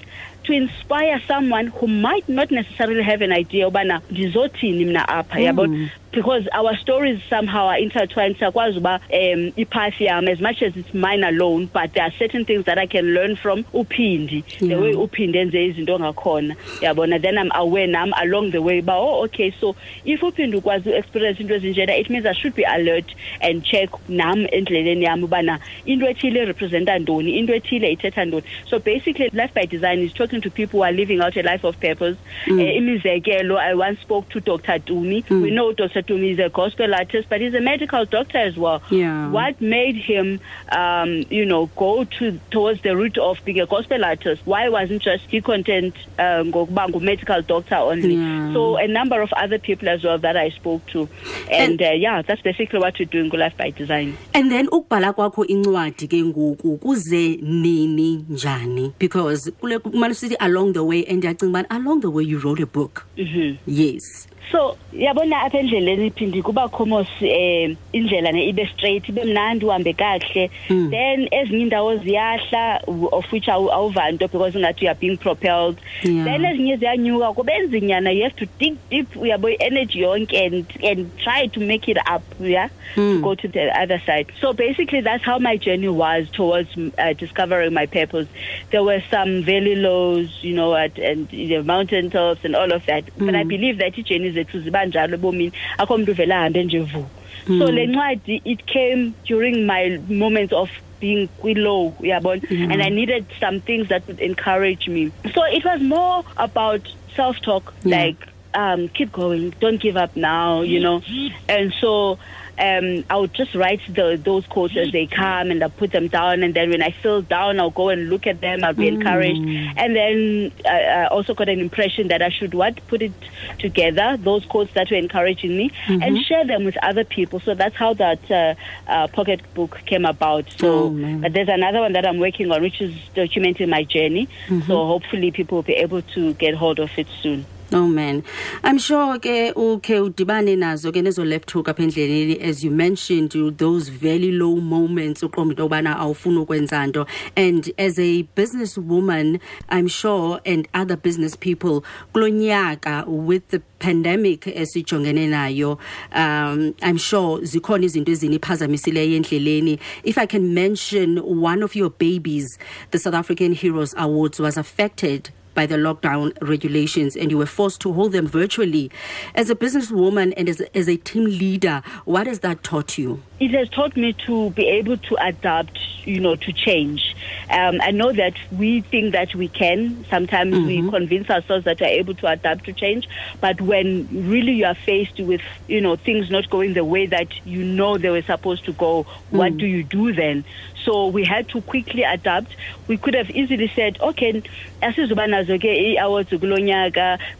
to 0.45 0.53
inspire 0.53 1.21
someone 1.27 1.67
who 1.67 1.89
might 1.89 2.29
not 2.29 2.51
necessarily 2.51 3.03
have 3.03 3.21
an 3.21 3.33
idea 3.33 3.67
obana 3.67 4.01
ndizothini 4.11 4.85
mna 4.85 5.09
apha? 5.09 5.41
Yabo 5.41 5.89
because 6.17 6.49
our 6.53 6.75
stories 6.79 7.21
somehow 7.29 7.67
are 7.67 7.79
intertwined 7.79 8.37
sakwazi 8.39 8.79
uba 8.79 9.01
um 9.13 9.53
yam 10.01 10.29
as 10.29 10.41
much 10.41 10.63
as 10.63 10.75
it's 10.75 10.95
mine 10.95 11.23
alone 11.23 11.69
but 11.75 11.93
there 11.93 12.05
are 12.05 12.13
certain 12.19 12.43
things 12.47 12.65
that 12.65 12.79
I 12.79 12.87
can 12.87 13.13
learn 13.13 13.37
from 13.37 13.65
uphindi 13.75 14.43
the 14.59 14.67
Yeah. 14.67 14.81
way 14.81 14.93
uphinde 14.95 15.39
enze 15.41 15.67
izinto 15.67 15.99
ngakhona 15.99 16.57
yabona 16.81 17.21
then 17.21 17.37
I'm 17.37 17.51
aware 17.55 17.87
nam 17.87 18.15
along 18.23 18.53
the 18.53 18.63
way 18.63 18.81
ba 18.81 18.95
oh 18.95 19.25
okay 19.25 19.51
so 19.61 19.77
if 20.07 20.23
uphinde 20.23 20.57
ukwazi 20.57 20.89
u-experience 20.89 21.39
into 21.41 21.55
ezinjena 21.55 21.99
it 22.01 22.09
means 22.09 22.25
I 22.25 22.33
should 22.33 22.55
be 22.55 22.65
alert 22.65 23.15
and 23.43 23.63
check 23.63 23.91
nam 24.09 24.47
endleleni 24.47 25.03
yam 25.05 25.23
ubana 25.23 25.59
into 25.85 26.07
ethile 26.07 26.47
representa 26.47 26.99
ntoni 26.99 27.37
into 27.39 27.53
ethile 27.55 27.93
ithetha 27.93 28.25
ntoni 28.25 28.45
so 28.71 28.79
basically 28.79 29.29
life 29.35 29.53
by 29.55 29.67
design 29.67 29.99
is 29.99 30.15
talking 30.15 30.41
to 30.41 30.51
people 30.51 30.79
who 30.79 30.85
are 30.85 30.93
living 30.93 31.21
out 31.21 31.37
a 31.37 31.43
life 31.43 31.65
of 31.65 31.77
purpose 31.79 32.17
mm. 32.47 32.59
uh, 32.59 32.77
imizekelo 32.77 33.59
I 33.59 33.75
once 33.75 34.01
spoke 34.01 34.29
to 34.31 34.41
Dr. 34.41 34.79
Tumi 34.79 35.23
we 35.31 35.51
know 35.51 35.73
Dr. 35.73 36.03
Tumi 36.07 36.33
is 36.33 36.39
a 36.39 36.49
gospel 36.49 36.95
artist 36.95 37.29
but 37.29 37.41
he's 37.41 37.55
a 37.55 37.61
medical 37.61 38.05
doctor 38.05 38.39
as 38.39 38.57
well. 38.57 38.83
Yeah. 38.91 39.31
what 39.31 39.61
made 39.61 39.97
him 39.97 40.41
um, 40.71 41.25
you 41.31 41.45
know 41.45 41.67
go 41.77 42.05
to 42.05 42.41
towards 42.51 42.83
the 42.83 42.97
route 42.97 43.19
of 43.19 43.39
being 43.45 43.61
a 43.61 43.67
gospel 43.67 44.05
artist 44.05 44.43
why 44.45 44.69
wasn't 44.69 45.03
just 45.03 45.25
he 45.29 45.41
content 45.41 45.95
uh, 46.19 46.43
ngokuba 46.45 47.01
medical 47.03 47.43
doctor 47.43 47.77
only? 47.77 48.15
Yeah. 48.15 48.53
so 48.53 48.77
a 48.77 48.87
number 48.89 49.21
of 49.21 49.33
other 49.35 49.59
people 49.59 49.89
as 49.89 50.03
well 50.05 50.19
that 50.19 50.37
I 50.37 50.51
spoke 50.51 50.87
to. 50.93 51.09
And, 51.51 51.81
uh, 51.83 51.91
yeah 51.93 52.23
that's 52.23 52.41
basically 52.43 52.79
what 52.79 52.99
we're 52.99 53.05
doing 53.07 53.31
Life 53.31 53.57
by 53.59 53.71
Design. 53.71 54.17
And 54.35 54.51
then 54.51 54.69
ukubhala 54.69 55.13
kwakho 55.13 55.45
incwadi 55.45 56.09
ke 56.09 56.23
ngoku 56.25 56.79
kuze 56.79 57.37
nini 57.43 58.25
njani? 58.31 58.93
Because 58.99 59.51
kule 59.61 59.79
kumane 59.79 60.15
sithi 60.15 60.37
along 60.41 60.73
the 60.73 60.83
way 60.85 61.05
and 61.05 61.23
ndiyacinga 61.23 61.51
ubana 61.51 61.67
along 61.71 62.01
the 62.01 62.11
way 62.11 62.25
you 62.25 62.39
wrote 62.39 62.61
a 62.63 62.67
book. 62.67 63.05
Mhm. 63.17 63.59
yes 63.67 64.29
so 64.53 64.77
yabona 64.93 65.43
apha 65.43 65.59
endleleni 65.59 66.07
iphindi 66.11 66.43
kuba 66.43 66.69
khomos 66.69 67.09
eh 67.21 67.75
indlela 67.93 68.33
ne 68.33 68.49
ibe 68.49 68.67
straight 68.75 69.09
ibe 69.09 69.25
mnandi 69.25 69.65
uhambe 69.67 69.93
kahle. 69.93 70.51
Then 70.69 71.29
ezinye 71.33 71.63
indawo 71.69 71.97
ziyahla 71.97 72.81
of 73.13 73.33
which 73.33 73.47
awu- 73.47 73.73
awuva 73.73 74.11
nto 74.13 74.29
because 74.31 74.55
ngathi 74.55 74.83
you 74.83 74.89
are 74.91 74.95
being 74.95 75.17
propelled. 75.17 75.77
Yeah. 76.03 76.25
then 76.25 76.45
ezinye 76.45 76.77
ziyanyuka 76.77 77.33
kube 77.33 77.59
nzinyana 77.59 78.11
you 78.15 78.23
have 78.23 78.37
to 78.37 78.47
dig 78.59 78.77
deep 78.91 79.17
uyabo 79.17 79.49
energy 79.61 80.01
yonke 80.01 80.37
and 80.47 80.65
and 80.85 81.11
try 81.19 81.47
to 81.49 81.61
make 81.61 81.89
it 81.89 81.99
up 82.09 82.23
yeah? 82.41 82.69
To 82.95 83.21
go 83.21 83.35
to 83.35 83.49
the 83.49 83.69
other 83.81 84.01
side. 84.07 84.27
So 84.41 84.53
basically 84.53 85.01
that's 85.01 85.25
how 85.25 85.39
my 85.39 85.57
journey 85.57 85.89
was 85.89 86.31
towards 86.31 86.71
uh, 86.99 87.13
discovering 87.15 87.75
my 87.75 87.87
purpose. 87.87 88.29
There 88.71 88.83
were 88.85 89.03
some 89.11 89.43
valley 89.43 89.75
lows 89.77 90.31
you 90.43 90.55
know 90.55 90.75
at, 90.75 90.99
and 90.99 91.29
the 91.29 91.63
mountain 91.63 92.11
tops 92.11 92.45
and 92.45 92.55
all 92.55 92.73
of 92.73 92.87
that. 92.87 93.05
But 93.19 93.35
i 93.35 93.43
believe 93.45 93.79
that 93.79 93.95
ijourney 93.95 94.36
zethu 94.37 94.61
ziba 94.61 94.85
njalo 94.87 95.15
ebomini 95.15 95.53
akho 95.79 95.99
mntu 95.99 96.13
uvele 96.13 96.35
ahambe 96.35 96.65
nje 96.65 96.79
vu. 96.81 97.05
So 97.47 97.67
le 97.71 97.87
ncwadi 97.87 98.41
it 98.45 98.67
came 98.67 99.15
during 99.29 99.67
my 99.67 99.99
moments 100.09 100.53
of 100.53 100.71
being 101.01 101.29
low 101.45 101.95
uyabona? 102.01 102.43
And 102.73 102.83
i 102.83 102.89
needed 102.89 103.27
some 103.41 103.61
things 103.61 103.89
that 103.89 104.03
would 104.09 104.21
encourage 104.21 104.89
me. 104.89 105.13
So 105.35 105.41
it 105.57 105.65
was 105.65 105.81
more 105.81 106.25
about 106.37 106.83
self 107.15 107.37
talk 107.41 107.73
Yeah. 107.85 107.97
like 108.07 108.21
um, 108.55 108.89
keep 108.89 109.13
going, 109.13 109.53
don't 109.61 109.81
give 109.81 109.97
up 109.99 110.17
now, 110.17 110.63
you 110.63 110.81
know. 110.81 111.03
And 111.49 111.73
so 111.81 112.19
um, 112.59 113.05
I 113.11 113.17
would 113.17 113.35
just 113.35 113.55
write 113.55 113.81
the, 113.89 114.21
those 114.23 114.47
quotes 114.47 114.77
as 114.77 114.91
they 114.93 115.07
come 115.07 115.51
and 115.51 115.63
I 115.63 115.69
put 115.69 115.93
them 115.93 116.09
down. 116.09 116.43
And 116.43 116.55
then 116.55 116.71
when 116.71 116.83
I 116.83 116.91
feel 116.91 117.23
down, 117.23 117.61
I'll 117.61 117.71
go 117.71 117.89
and 117.91 118.09
look 118.09 118.27
at 118.27 118.41
them. 118.41 118.65
I'll 118.65 118.73
be 118.75 118.89
encouraged. 118.89 119.41
And 119.77 119.95
then 119.95 120.53
uh, 120.65 120.69
I 120.69 121.07
also 121.09 121.35
got 121.35 121.49
an 121.49 121.61
impression 121.61 122.09
that 122.09 122.23
I 122.23 122.31
should 122.31 122.55
what 122.55 122.75
put 122.89 123.03
it 123.03 123.13
together, 123.59 124.17
those 124.17 124.45
quotes 124.47 124.73
that 124.75 124.91
were 124.91 124.97
encouraging 124.97 125.57
me, 125.57 125.71
and 125.89 126.19
share 126.25 126.47
them 126.47 126.65
with 126.65 126.77
other 126.83 127.05
people. 127.05 127.41
So 127.41 127.55
that's 127.55 127.77
how 127.77 127.95
that 127.95 128.31
uh, 128.31 128.55
uh, 128.89 129.07
pocket 129.09 129.41
book 129.55 129.79
came 129.87 130.05
about. 130.05 130.51
So 130.59 130.67
Oh, 130.77 131.19
but 131.21 131.33
there's 131.33 131.49
another 131.49 131.81
one 131.81 131.93
that 131.93 132.07
I'm 132.07 132.19
working 132.19 132.51
on, 132.53 132.63
which 132.63 132.81
is 132.81 132.95
documenting 133.15 133.69
my 133.69 133.83
journey. 133.85 134.29
So 134.67 134.87
hopefully 134.87 135.31
people 135.31 135.57
will 135.57 135.63
be 135.63 135.75
able 135.75 136.03
to 136.03 136.35
get 136.35 136.55
hold 136.55 136.79
of 136.79 136.91
it 136.97 137.07
soon. 137.23 137.47
Oh 137.73 137.89
man. 137.89 138.23
I'm 138.63 138.79
sure 138.79 139.19
ke 139.19 139.53
ukhe 139.53 139.99
udibane 140.01 140.57
nazo 140.57 140.93
ke 140.93 141.03
nezo 141.03 141.27
left 141.27 141.51
hook 141.51 141.67
apha 141.67 141.83
endleleni 141.83 142.41
as 142.41 142.63
you 142.63 142.71
mentioned 142.71 143.33
those 143.59 143.89
very 143.89 144.31
low 144.31 144.55
moments 144.57 145.23
uqomba 145.23 145.51
into 145.51 145.63
yobana 145.69 145.97
awufuni 145.99 146.47
ukwenza 146.47 146.87
nto 146.87 147.09
and 147.37 147.73
as 147.77 147.99
a 147.99 148.23
businesswoman 148.37 149.41
I'm 149.69 149.89
sure 149.89 150.41
and 150.47 150.69
other 150.75 150.97
business 150.97 151.35
people 151.35 151.85
kulo 152.15 152.29
nyaka 152.31 153.05
with 153.09 153.49
the 153.49 153.59
pandemic 153.81 154.43
esijongene 154.43 155.29
nayo 155.29 155.81
um 156.15 156.73
I'm 156.83 156.99
sure 156.99 157.41
zikhona 157.41 157.85
izinto 157.85 158.13
eziniphazamisileyo 158.13 159.17
endleleni 159.17 159.81
if 160.05 160.19
I 160.19 160.27
can 160.27 160.55
mention 160.55 161.19
one 161.19 161.65
of 161.65 161.75
your 161.75 161.91
babies 161.91 162.59
the 162.93 162.99
South 163.01 163.15
African 163.15 163.53
Heroes 163.55 163.93
Awards 163.99 164.39
was 164.39 164.57
affected 164.57 165.31
by 165.57 165.67
the 165.67 165.75
lockdown 165.75 166.37
regulations 166.41 167.17
and 167.17 167.33
you 167.33 167.39
were 167.39 167.47
forced 167.47 167.81
to 167.81 167.93
hold 167.93 168.13
them 168.13 168.29
virtually. 168.29 168.93
As 169.35 169.51
a 169.51 169.57
businesswoman 169.57 170.33
and 170.37 170.49
as 170.49 170.61
a, 170.61 170.77
as 170.77 170.89
a 170.89 170.97
team 170.97 171.25
leader, 171.25 171.83
what 172.05 172.29
has 172.29 172.41
that 172.41 172.63
taught 172.63 172.97
you? 172.97 173.23
it 173.39 173.51
has 173.51 173.69
taught 173.69 173.97
me 173.97 174.15
to 174.15 174.51
be 174.51 174.67
able 174.67 174.97
to 174.97 175.17
adapt, 175.21 175.79
you 176.07 176.21
know, 176.21 176.37
to 176.37 176.53
change. 176.53 177.15
Um, 177.51 177.81
I 177.83 177.91
know 177.91 178.11
that 178.13 178.35
we 178.51 178.81
think 178.81 179.13
that 179.13 179.35
we 179.35 179.49
can. 179.49 180.07
Sometimes 180.09 180.57
we 180.67 180.89
convince 180.91 181.29
ourselves 181.29 181.67
that 181.67 181.81
we're 181.81 181.87
able 181.87 182.15
to 182.15 182.29
adapt 182.29 182.65
to 182.65 182.73
change. 182.73 183.07
But 183.41 183.61
when 183.61 184.09
really 184.31 184.53
you 184.53 184.65
are 184.65 184.75
faced 184.75 185.21
with, 185.21 185.43
you 185.69 185.83
know, 185.83 185.97
things 185.97 186.31
not 186.31 186.49
going 186.49 186.73
the 186.73 186.85
way 186.85 187.07
that 187.07 187.29
you 187.47 187.63
know 187.63 187.99
they 187.99 188.11
were 188.11 188.23
supposed 188.23 188.65
to 188.67 188.73
go, 188.73 189.03
what 189.31 189.57
do 189.59 189.67
you 189.67 189.83
do 189.83 190.15
then? 190.15 190.45
So 190.87 191.09
we 191.09 191.25
had 191.25 191.49
to 191.49 191.61
quickly 191.63 192.05
adapt. 192.05 192.55
We 192.87 192.97
could 192.97 193.15
have 193.15 193.29
easily 193.31 193.71
said, 193.75 194.01
okay, 194.01 194.41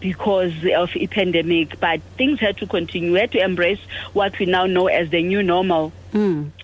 because 0.01 0.53
of 0.77 0.91
a 0.97 1.07
pandemic, 1.07 1.79
but 1.79 2.01
things 2.19 2.41
had 2.41 2.57
to 2.59 2.67
continue. 2.67 3.13
We 3.13 3.21
had 3.21 3.31
to 3.33 3.45
embrace 3.45 3.79
what 4.15 4.37
we 4.41 4.47
now 4.47 4.67
know 4.67 4.89
as 4.89 5.11
the 5.11 5.23
new 5.23 5.45
normal 5.45 5.93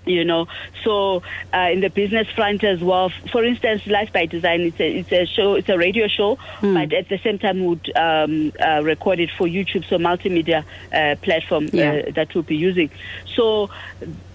you 0.06 0.24
know 0.24 0.46
so 0.82 1.22
uh, 1.54 1.68
in 1.70 1.80
the 1.80 1.90
business 1.90 2.26
front 2.30 2.64
as 2.64 2.80
well 2.80 3.10
for 3.30 3.44
instance 3.44 3.86
life 3.86 4.12
by 4.12 4.24
design 4.26 4.62
it's 4.62 4.80
a, 4.80 4.90
it's 4.98 5.12
a 5.12 5.26
show 5.26 5.54
it's 5.54 5.68
a 5.68 5.76
radio 5.78 6.08
show 6.08 6.38
but 6.60 6.92
at 6.92 7.08
the 7.08 7.18
same 7.18 7.38
time 7.38 7.64
would 7.64 7.94
um, 7.96 8.52
uh, 8.60 8.80
record 8.82 9.20
it 9.20 9.30
for 9.36 9.46
youtube 9.46 9.86
so 9.88 9.98
multimedia 9.98 10.64
uh, 10.92 11.14
platform 11.22 11.68
Yeah. 11.72 12.02
uh, 12.08 12.10
that 12.12 12.34
we'll 12.34 12.42
be 12.44 12.56
using. 12.56 12.90
So 13.36 13.70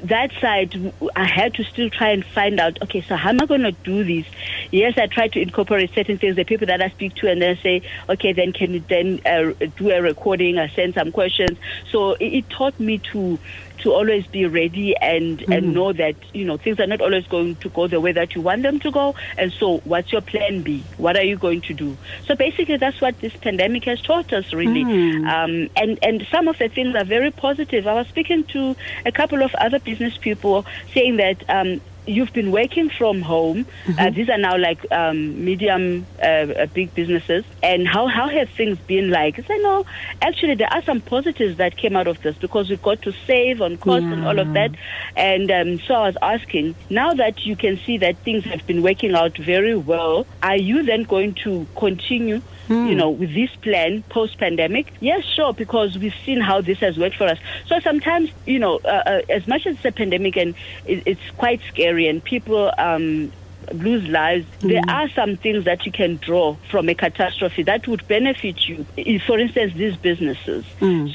that 0.04 0.32
side 0.40 0.94
I 1.16 1.26
had 1.26 1.54
to 1.56 1.64
still 1.64 1.90
try 1.90 2.10
and 2.12 2.24
find 2.24 2.60
out 2.60 2.82
okay 2.84 3.02
so 3.02 3.16
how 3.16 3.30
am 3.30 3.42
i 3.42 3.46
going 3.46 3.62
to 3.64 3.72
do 3.72 4.04
this? 4.04 4.26
Yes 4.72 4.98
i 4.98 5.08
try 5.08 5.28
to 5.30 5.40
incorporate 5.42 5.94
certain 5.94 6.18
things 6.18 6.36
the 6.36 6.44
people 6.46 6.68
that 6.68 6.82
i 6.82 6.90
speak 6.90 7.16
to 7.16 7.30
and 7.30 7.42
then 7.42 7.58
say 7.64 7.82
okay 8.10 8.34
then 8.34 8.54
can 8.54 8.74
you 8.76 8.84
then 8.88 9.20
uh, 9.26 9.52
do 9.78 9.90
a 9.92 10.02
recording 10.02 10.58
or 10.60 10.68
send 10.70 10.94
some 10.94 11.12
questions. 11.12 11.58
So 11.92 12.14
it, 12.14 12.26
it 12.40 12.50
taught 12.50 12.80
me 12.80 13.00
to 13.14 13.40
to 13.80 13.94
always 13.94 14.26
be 14.28 14.46
ready 14.46 14.96
and 14.98 15.42
and 15.52 15.74
know 15.74 15.94
that 15.94 16.16
you 16.34 16.46
know 16.46 16.58
things 16.58 16.80
are 16.80 16.88
not 16.88 17.02
always 17.02 17.26
going 17.28 17.56
to 17.58 17.70
go 17.70 17.88
the 17.88 18.00
way 18.00 18.12
that 18.12 18.36
you 18.36 18.42
want 18.42 18.64
them 18.64 18.80
to 18.80 18.92
go. 18.92 19.16
And 19.38 19.52
so 19.54 19.78
what's 19.80 20.12
your 20.12 20.22
plan 20.22 20.62
b? 20.62 20.84
What 20.98 21.18
are 21.18 21.24
you 21.24 21.38
going 21.38 21.62
to 21.62 21.74
do? 21.74 21.98
So 22.26 22.36
basically 22.36 22.78
that's 22.78 23.00
what 23.02 23.20
this 23.20 23.36
pandemic 23.36 23.86
has 23.86 24.02
taught 24.02 24.34
us 24.34 24.54
really. 24.54 24.84
Um, 25.28 25.70
and 25.76 26.00
and 26.02 26.28
some 26.32 26.48
of 26.48 26.58
the 26.58 26.70
things 26.70 26.96
are 26.96 27.06
very 27.06 27.32
positive. 27.32 27.88
I 27.88 27.94
was 27.94 28.08
speaking 28.08 28.44
to 28.46 28.76
a 29.06 29.12
couple 29.12 29.42
of 29.42 29.54
other 29.56 29.80
business 29.80 30.18
people 30.18 30.66
saying 30.94 31.18
that 31.18 31.44
um, 31.50 31.82
you've 32.08 32.34
been 32.34 32.52
working 32.52 32.90
from 32.90 33.22
home. 33.22 33.66
Uh, 34.00 34.10
these 34.10 34.30
are 34.30 34.38
now 34.38 34.58
like 34.58 34.80
um, 34.92 35.44
medium, 35.44 36.06
uh, 36.20 36.26
uh, 36.26 36.66
big 36.68 36.94
businesses. 36.96 37.44
And 37.62 37.88
how, 37.88 38.08
how 38.08 38.28
have 38.30 38.50
things 38.50 38.78
been 38.80 39.10
like? 39.10 39.38
I 39.40 39.44
said, 39.44 39.58
no, 39.62 39.86
actually, 40.22 40.56
there 40.56 40.72
are 40.72 40.82
some 40.84 41.02
positives 41.02 41.58
that 41.58 41.78
came 41.78 41.96
out 41.96 42.08
of 42.08 42.22
this 42.22 42.38
because 42.38 42.70
we 42.70 42.78
got 42.78 43.02
to 43.04 43.12
save 43.26 43.62
on 43.62 43.78
costs 43.78 44.06
and 44.06 44.26
all 44.26 44.40
of 44.40 44.54
that. 44.54 44.72
And 45.16 45.52
um, 45.52 45.80
so 45.82 45.96
I 45.96 46.08
was 46.08 46.18
asking, 46.22 46.76
now 46.90 47.14
that 47.14 47.46
you 47.46 47.56
can 47.56 47.78
see 47.78 47.98
that 47.98 48.18
things 48.20 48.44
have 48.46 48.66
been 48.66 48.82
working 48.82 49.14
out 49.14 49.38
very 49.38 49.76
well, 49.76 50.26
are 50.42 50.58
you 50.58 50.84
then 50.84 51.04
going 51.04 51.34
to 51.44 51.68
continue? 51.76 52.42
You 52.70 52.96
know, 52.96 53.10
with 53.10 53.34
this 53.34 53.50
plan 53.58 54.04
post 54.10 54.38
pandemic? 54.38 54.94
Yes, 55.00 55.24
sure, 55.24 55.54
because 55.54 55.98
we've 55.98 56.16
seen 56.26 56.42
how 56.42 56.62
this 56.62 56.80
has 56.80 56.98
worked 56.98 57.16
for 57.16 57.28
us. 57.28 57.38
So 57.68 57.80
sometimes, 57.80 58.30
you 58.46 58.60
know, 58.60 58.80
uh, 58.84 59.04
uh, 59.06 59.22
as 59.30 59.48
much 59.48 59.66
as 59.66 59.76
it's 59.76 59.86
a 59.86 59.92
pandemic 59.92 60.36
and 60.38 60.56
it, 60.86 61.04
it's 61.06 61.30
quite 61.38 61.62
scary 61.70 62.08
and 62.08 62.24
people 62.24 62.72
um, 62.78 63.32
lose 63.74 64.08
lives, 64.08 64.46
there 64.60 64.82
are 64.88 65.10
some 65.10 65.36
things 65.38 65.66
that 65.66 65.86
you 65.86 65.92
can 65.92 66.18
draw 66.18 66.56
from 66.70 66.90
a 66.90 66.96
catastrophe 66.96 67.64
that 67.64 67.88
would 67.88 68.08
benefit 68.08 68.68
you. 68.68 68.86
For 69.26 69.40
instance, 69.40 69.74
these 69.74 69.96
businesses. 69.98 70.66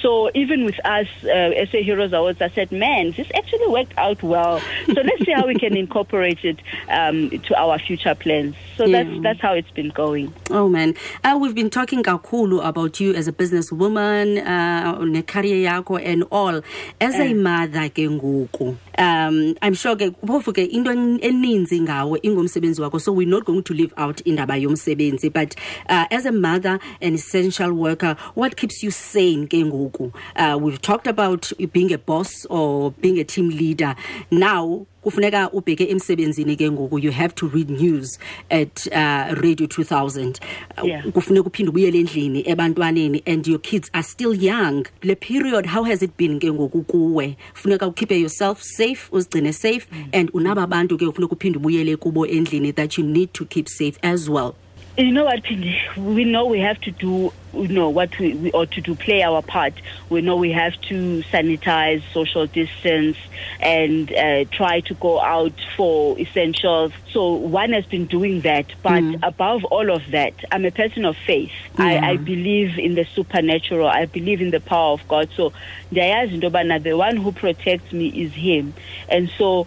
So 0.00 0.30
even 0.34 0.64
with 0.64 0.78
us, 0.84 1.06
uh, 1.24 1.66
SA 1.66 1.78
Heroes 1.78 2.12
Awards, 2.12 2.40
I 2.40 2.50
said, 2.50 2.72
man, 2.72 3.12
this 3.12 3.28
actually 3.34 3.68
worked 3.68 3.94
out 3.96 4.22
well. 4.22 4.60
So 4.92 5.00
let's 5.00 5.11
see 5.32 5.40
how 5.40 5.46
we 5.46 5.54
can 5.54 5.76
incorporate 5.76 6.44
it 6.44 6.60
um, 6.88 7.30
to 7.30 7.58
our 7.58 7.78
future 7.78 8.14
plans. 8.14 8.54
So 8.76 8.84
Yeah. 8.86 9.04
that's 9.04 9.22
that's 9.22 9.40
how 9.40 9.52
it's 9.54 9.70
been 9.70 9.90
going. 9.90 10.32
Oh 10.50 10.68
man, 10.68 10.94
uh, 11.24 11.38
we've 11.40 11.54
been 11.54 11.70
talking 11.70 12.02
kakhulu 12.02 12.64
about 12.66 13.00
you 13.00 13.14
as 13.14 13.28
a 13.28 13.32
businesswoman, 13.32 14.44
uh, 14.46 15.04
ne-career 15.04 15.68
yakho 15.70 16.00
and 16.04 16.24
all. 16.30 16.62
As 17.00 17.14
a 17.18 17.34
mother 17.34 17.88
ke 17.88 18.08
ngoku, 18.08 18.76
um, 18.98 19.54
I'm 19.62 19.74
sure 19.74 19.96
ke 19.96 20.14
phofu 20.24 20.52
ke 20.54 20.68
into 20.72 20.90
en- 20.90 21.18
eninzi 21.20 21.80
ngawe 21.80 22.18
ingumsebenzi 22.22 22.80
wakho, 22.80 23.00
so 23.00 23.12
we're 23.12 23.28
not 23.28 23.44
going 23.44 23.62
to 23.64 23.74
leave 23.74 23.92
out 23.96 24.20
indaba 24.22 24.54
yomsebenzi. 24.54 25.32
But 25.32 25.54
uh, 25.88 26.06
as 26.10 26.26
a 26.26 26.32
mother, 26.32 26.78
an 27.00 27.14
essential 27.14 27.72
worker, 27.72 28.16
what 28.34 28.56
keeps 28.56 28.82
you 28.82 28.90
sane 28.90 29.46
ke 29.46 29.62
ngoku? 29.64 30.12
Uh, 30.36 30.58
we've 30.60 30.80
talked 30.80 31.06
about 31.06 31.52
being 31.72 31.92
a 31.92 31.98
boss 31.98 32.44
or 32.46 32.92
being 32.92 33.18
a 33.18 33.24
team 33.24 33.48
leader. 33.50 33.94
Now 34.30 34.86
kufuneka 35.02 35.50
ubheke 35.52 35.84
emsebenzini 35.90 36.56
ke 36.56 36.70
ngoku 36.70 36.98
you 36.98 37.12
have 37.12 37.34
to 37.34 37.48
read 37.54 37.70
news 37.70 38.18
at 38.50 38.86
uh, 38.86 39.34
radio 39.42 39.66
2000 39.66 40.32
Uh, 40.78 40.88
Yeah. 40.88 41.06
kufuneka 41.12 41.46
uphinde 41.46 41.70
ubuyele 41.70 41.98
endlini 41.98 42.42
ebantwaneni 42.48 43.22
and 43.26 43.46
your 43.46 43.60
kids 43.60 43.90
are 43.92 44.02
still 44.02 44.34
young. 44.34 44.86
Le 45.02 45.14
period 45.16 45.66
how 45.66 45.84
has 45.84 46.02
it 46.02 46.16
been 46.16 46.38
ke 46.40 46.52
ngoku 46.52 46.82
kuwe? 46.82 47.36
Funeka 47.54 47.86
ukhiphe 47.86 48.20
yourself 48.20 48.62
safe 48.62 49.08
uzigcine 49.12 49.52
safe 49.52 49.86
and 50.12 50.30
unaba 50.32 50.66
bantu 50.66 50.96
ke 50.98 51.06
ufuneka 51.06 51.32
uphinde 51.36 51.58
ubuyele 51.58 51.96
kubo 51.96 52.26
endlini 52.26 52.72
that 52.74 52.98
you 52.98 53.04
need 53.04 53.32
to 53.32 53.44
keep 53.44 53.68
safe 53.68 53.98
as 54.02 54.28
well 54.28 54.54
You 54.98 55.10
know 55.10 55.24
what, 55.24 55.42
Phindi? 55.44 55.74
We 55.96 56.24
know 56.24 56.44
we 56.44 56.60
have 56.60 56.78
to 56.82 56.90
do, 56.90 57.32
you 57.54 57.68
know, 57.68 57.88
what 57.88 58.10
we, 58.18 58.34
we 58.34 58.52
ought 58.52 58.70
to 58.72 58.82
do, 58.82 58.94
play 58.94 59.22
our 59.22 59.40
part. 59.40 59.72
We 60.10 60.20
know 60.20 60.36
we 60.36 60.52
have 60.52 60.78
to 60.88 61.22
sanitize, 61.32 62.02
social 62.12 62.46
distance, 62.46 63.16
and 63.58 64.12
uh, 64.12 64.44
try 64.52 64.80
to 64.80 64.94
go 64.94 65.18
out 65.18 65.54
for 65.78 66.18
essentials. 66.18 66.92
So 67.10 67.32
one 67.32 67.72
has 67.72 67.86
been 67.86 68.04
doing 68.04 68.42
that. 68.42 68.66
But 68.82 69.02
above 69.22 69.64
all 69.64 69.90
of 69.90 70.02
that, 70.10 70.34
I'm 70.50 70.66
a 70.66 70.70
person 70.70 71.06
of 71.06 71.16
faith. 71.16 71.52
I, 71.78 71.96
I 72.10 72.16
believe 72.18 72.78
in 72.78 72.94
the 72.94 73.06
supernatural. 73.14 73.88
I 73.88 74.04
believe 74.04 74.42
in 74.42 74.50
the 74.50 74.60
power 74.60 74.92
of 74.92 75.08
God. 75.08 75.30
So 75.34 75.54
ndiyayazi 75.90 76.34
into 76.34 76.50
yobana 76.50 76.82
the 76.82 76.92
one 76.98 77.16
who 77.16 77.32
protects 77.32 77.94
me 77.94 78.08
is 78.08 78.34
Him. 78.34 78.74
And 79.08 79.30
so 79.38 79.66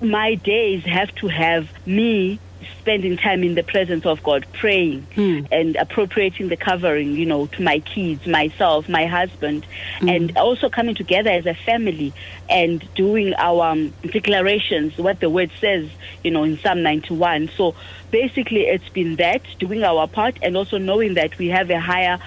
my 0.00 0.36
days 0.36 0.84
have 0.84 1.14
to 1.16 1.28
have 1.28 1.68
me 1.84 2.40
spending 2.80 3.16
time 3.16 3.42
in 3.42 3.54
the 3.54 3.62
presence 3.62 4.06
of 4.06 4.22
God, 4.22 4.46
praying 4.52 5.02
hmm. 5.14 5.40
and 5.50 5.76
appropriating 5.76 6.48
the 6.48 6.56
covering, 6.56 7.12
you 7.12 7.26
know, 7.26 7.46
to 7.46 7.62
my 7.62 7.80
kids, 7.80 8.26
myself, 8.26 8.88
my 8.88 9.06
husband, 9.06 9.66
hmm. 10.00 10.08
and 10.08 10.36
also 10.36 10.68
coming 10.68 10.94
together 10.94 11.30
as 11.30 11.46
a 11.46 11.54
family 11.54 12.12
and 12.48 12.86
doing 12.94 13.34
our 13.34 13.68
um, 13.70 13.92
declarations, 14.02 14.96
what 14.96 15.20
the 15.20 15.30
word 15.30 15.50
says, 15.60 15.88
you 16.24 16.30
know, 16.30 16.44
in 16.44 16.58
Psalm 16.58 16.82
91. 16.82 17.50
So 17.56 17.74
basically, 18.10 18.62
it's 18.62 18.88
been 18.88 19.16
that, 19.16 19.42
doing 19.58 19.84
our 19.84 20.06
part, 20.08 20.38
and 20.42 20.56
also 20.56 20.78
knowing 20.78 21.14
that 21.14 21.36
we 21.38 21.48
have 21.48 21.70
a 21.70 21.80
higher 21.80 22.18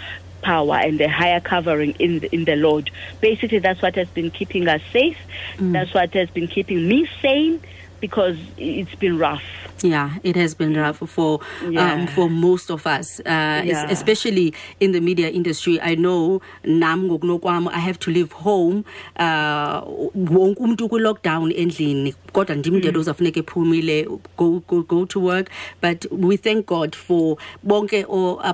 power 0.42 0.76
and 0.76 1.00
a 1.00 1.08
higher 1.08 1.40
covering 1.40 1.92
in 2.00 2.20
the, 2.20 2.34
in 2.34 2.46
the 2.46 2.56
Lord. 2.56 2.92
Basically, 3.20 3.60
that's 3.60 3.82
what 3.82 3.96
has 3.96 4.08
been 4.10 4.32
keeping 4.32 4.68
us 4.68 4.82
safe. 4.92 5.18
Hmm. 5.58 5.72
That's 5.72 5.94
what 5.94 6.14
has 6.14 6.30
been 6.30 6.48
keeping 6.48 6.88
me 6.88 7.08
sane. 7.22 7.62
Because 8.02 8.38
it's 8.58 8.96
been 8.96 9.18
rough. 9.18 9.44
Yeah, 9.84 10.18
it 10.24 10.36
has 10.36 10.54
been 10.54 10.76
rough 10.76 10.98
for 11.10 11.40
Yeah. 11.70 11.94
um, 11.94 12.08
for 12.08 12.30
most 12.30 12.70
of 12.70 12.86
us, 12.86 13.20
uh, 13.26 13.62
Yeah. 13.66 13.88
especially 13.90 14.54
in 14.80 14.92
the 14.92 15.02
media 15.02 15.30
industry. 15.30 15.80
I 15.82 15.96
know 15.96 16.42
nam 16.66 17.10
I 17.68 17.80
have 17.80 17.98
to 18.06 18.12
leave 18.12 18.32
home. 18.32 18.86
Uh, 19.18 19.82
wonke 20.14 20.60
umuntu 20.62 20.90
ku 20.90 20.98
lockdown 21.00 21.50
endlini 21.56 22.14
kodwa 22.34 22.56
ndim 22.56 22.74
Mm. 22.74 22.80
nto 22.90 23.00
ozafuneka 23.00 23.40
ephumile 23.40 24.08
go, 24.38 24.62
go 24.68 24.82
go 24.84 25.06
to 25.06 25.20
work. 25.20 25.50
But 25.82 26.06
we 26.12 26.38
thank 26.38 26.66
God 26.66 26.96
for 26.96 27.38
bonke 27.66 28.06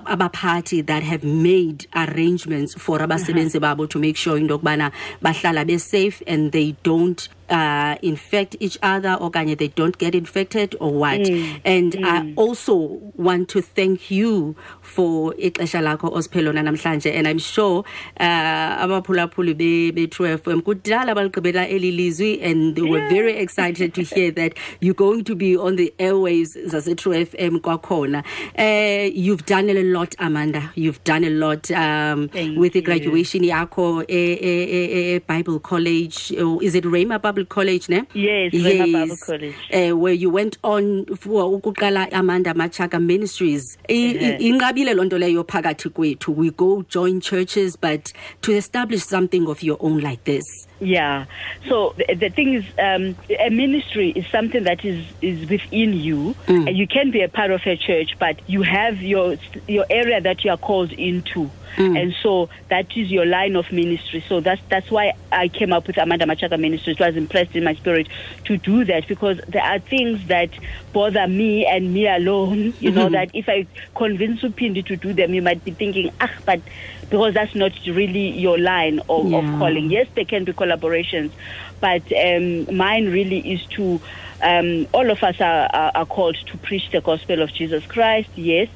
abaphathi 0.06 0.86
that 0.86 1.04
have 1.04 1.24
made 1.24 1.88
arrangements 1.96 2.76
for 2.76 3.00
abasebenzi 3.00 3.60
babo 3.60 3.86
to 3.86 4.00
make 4.00 4.18
sure 4.18 4.38
into 4.38 4.58
yokubana 4.58 4.92
bahlala 5.24 5.66
be 5.66 5.78
safe 5.78 6.22
and 6.28 6.52
they 6.52 6.76
don't 6.84 7.30
uh, 7.50 7.96
infect 8.02 8.56
each 8.60 8.78
other 8.82 9.18
okanye 9.22 9.58
they 9.58 9.70
don't 9.70 9.98
get 9.98 10.14
infected 10.16 10.76
or 10.80 10.92
what. 10.94 11.22
And 11.66 11.96
i 12.04 12.34
also 12.36 12.76
want 13.16 13.50
to 13.50 13.62
thank 13.62 14.12
you 14.12 14.56
for 14.82 15.34
ixesha 15.36 15.82
lakho 15.82 16.12
osiphilona 16.14 16.62
namhlanje 16.64 17.12
and 17.14 17.28
i'm 17.28 17.40
sure 17.40 17.84
uh, 18.20 18.24
abaphulaphuli 18.84 19.56
be, 19.56 19.92
be 19.92 20.08
true 20.08 20.28
fm 20.38 20.62
kudala 20.62 21.16
baligqibela 21.16 21.68
eli 21.70 21.92
lizwi 21.92 22.42
and 22.44 22.76
they 22.76 22.82
were 22.82 23.08
very 23.10 23.34
excited 23.38 23.67
to 23.76 24.02
hear 24.04 24.32
that 24.32 24.54
you're 24.82 24.94
going 24.94 25.24
to 25.24 25.36
be 25.36 25.58
on 25.58 25.76
the 25.76 25.94
airwaves 26.00 26.58
zase 26.68 26.96
true 26.96 27.14
fm 27.26 27.60
kwakhona 27.60 28.24
uh, 28.58 29.10
you've 29.14 29.46
done 29.46 29.70
a 29.70 29.84
lot 29.84 30.16
amanda 30.20 30.72
you've 30.76 31.04
done 31.04 31.24
a 31.24 31.30
lot 31.30 31.70
um, 31.72 32.30
with 32.58 32.74
the 32.74 32.80
you. 32.80 32.86
graduation 32.86 33.44
yakho 33.44 34.04
e-bible 34.10 35.60
college 35.60 36.34
oh, 36.40 36.60
is 36.62 36.76
it 36.76 36.84
rhema 36.84 37.20
bible 37.22 37.46
college 37.46 37.90
ne 37.90 38.04
Yes, 38.14 38.54
Rhema 38.54 38.86
Bible 38.92 39.18
College. 39.26 39.56
uh, 39.74 39.96
where 39.98 40.14
you 40.14 40.30
went 40.30 40.58
on 40.64 41.06
for 41.16 41.60
ukuqala 41.60 42.12
amanda 42.12 42.54
machaka 42.54 43.00
ministries 43.02 43.78
Yeah. 43.90 44.38
inqabile 44.42 44.94
loo 44.94 45.04
nto 45.04 45.18
leyo 45.18 45.44
phakathi 45.44 45.90
kwethu 45.90 46.32
we 46.38 46.50
go 46.52 46.84
join 46.90 47.22
churches 47.22 47.78
but 47.82 48.14
to 48.42 48.52
establish 48.52 49.02
something 49.04 49.48
of 49.48 49.64
your 49.64 49.78
own 49.80 50.00
like 50.00 50.24
this 50.24 50.68
Yeah. 50.80 51.26
So 51.68 51.96
the, 51.98 52.14
the 52.14 52.30
thing 52.30 52.54
is, 52.54 52.64
um, 52.78 53.16
ministry 53.58 54.12
is 54.12 54.26
something 54.28 54.64
that 54.64 54.86
is 54.86 55.04
is 55.22 55.50
within 55.50 55.94
you, 55.94 56.36
mm. 56.46 56.68
and 56.68 56.78
you 56.78 56.88
can 56.88 57.12
be 57.12 57.22
a 57.22 57.28
part 57.28 57.52
of 57.52 57.62
a 57.66 57.76
church, 57.76 58.16
but 58.20 58.40
you 58.48 58.62
have 58.62 59.02
your 59.02 59.38
your 59.68 59.86
area 59.90 60.22
that 60.22 60.44
you 60.44 60.52
are 60.52 60.58
called 60.58 60.92
into. 60.94 61.50
Mm. 61.76 62.02
And 62.02 62.16
so 62.24 62.50
that 62.70 62.96
is 62.98 63.12
your 63.12 63.26
line 63.26 63.56
of 63.56 63.72
ministry. 63.72 64.24
So 64.28 64.40
that's 64.40 64.62
that's 64.70 64.90
why 64.90 65.14
I 65.32 65.48
came 65.48 65.74
up 65.74 65.86
with 65.86 65.98
Amanda 65.98 66.26
Machaka 66.26 66.60
Ministries. 66.60 66.98
It 67.00 67.04
was 67.04 67.16
impressed 67.16 67.56
in 67.56 67.64
my 67.64 67.76
spirit 67.76 68.08
to 68.46 68.58
do 68.58 68.86
that 68.86 69.08
because 69.08 69.40
there 69.48 69.64
are 69.64 69.80
things 69.80 70.26
that 70.28 70.50
bother 70.94 71.28
me 71.28 71.66
and 71.66 71.94
me 71.94 72.08
alone. 72.08 72.74
You 72.80 72.92
know 72.92 73.06
mm-hmm. 73.06 73.14
that 73.14 73.32
if 73.34 73.48
I 73.50 73.68
convince 73.96 74.42
Upindi 74.42 74.86
to 74.88 74.96
do 74.96 75.14
them, 75.14 75.34
you 75.34 75.42
might 75.42 75.64
be 75.64 75.72
thinking, 75.72 76.12
ah, 76.20 76.32
but 76.46 76.62
because 77.10 77.34
that's 77.34 77.56
not 77.56 77.72
really 77.86 78.30
your 78.30 78.58
line 78.58 79.00
of, 79.10 79.34
of 79.34 79.46
calling. 79.60 79.90
Yes, 79.90 80.08
there 80.16 80.26
can 80.26 80.44
be 80.44 80.54
collaborations, 80.54 81.32
but 81.80 82.04
um, 82.14 82.76
mine 82.76 83.06
really 83.06 83.40
is 83.40 83.66
to. 83.76 84.00
Um, 84.40 84.88
all 84.94 85.10
of 85.10 85.24
us 85.24 85.42
are, 85.42 85.68
are, 85.74 85.92
are 85.96 86.06
called 86.06 86.38
to 86.52 86.58
preach 86.60 86.92
the 86.92 87.02
gospel 87.02 87.42
of 87.42 87.52
Jesus 87.52 87.84
Christ. 87.88 88.30
Yes, 88.36 88.68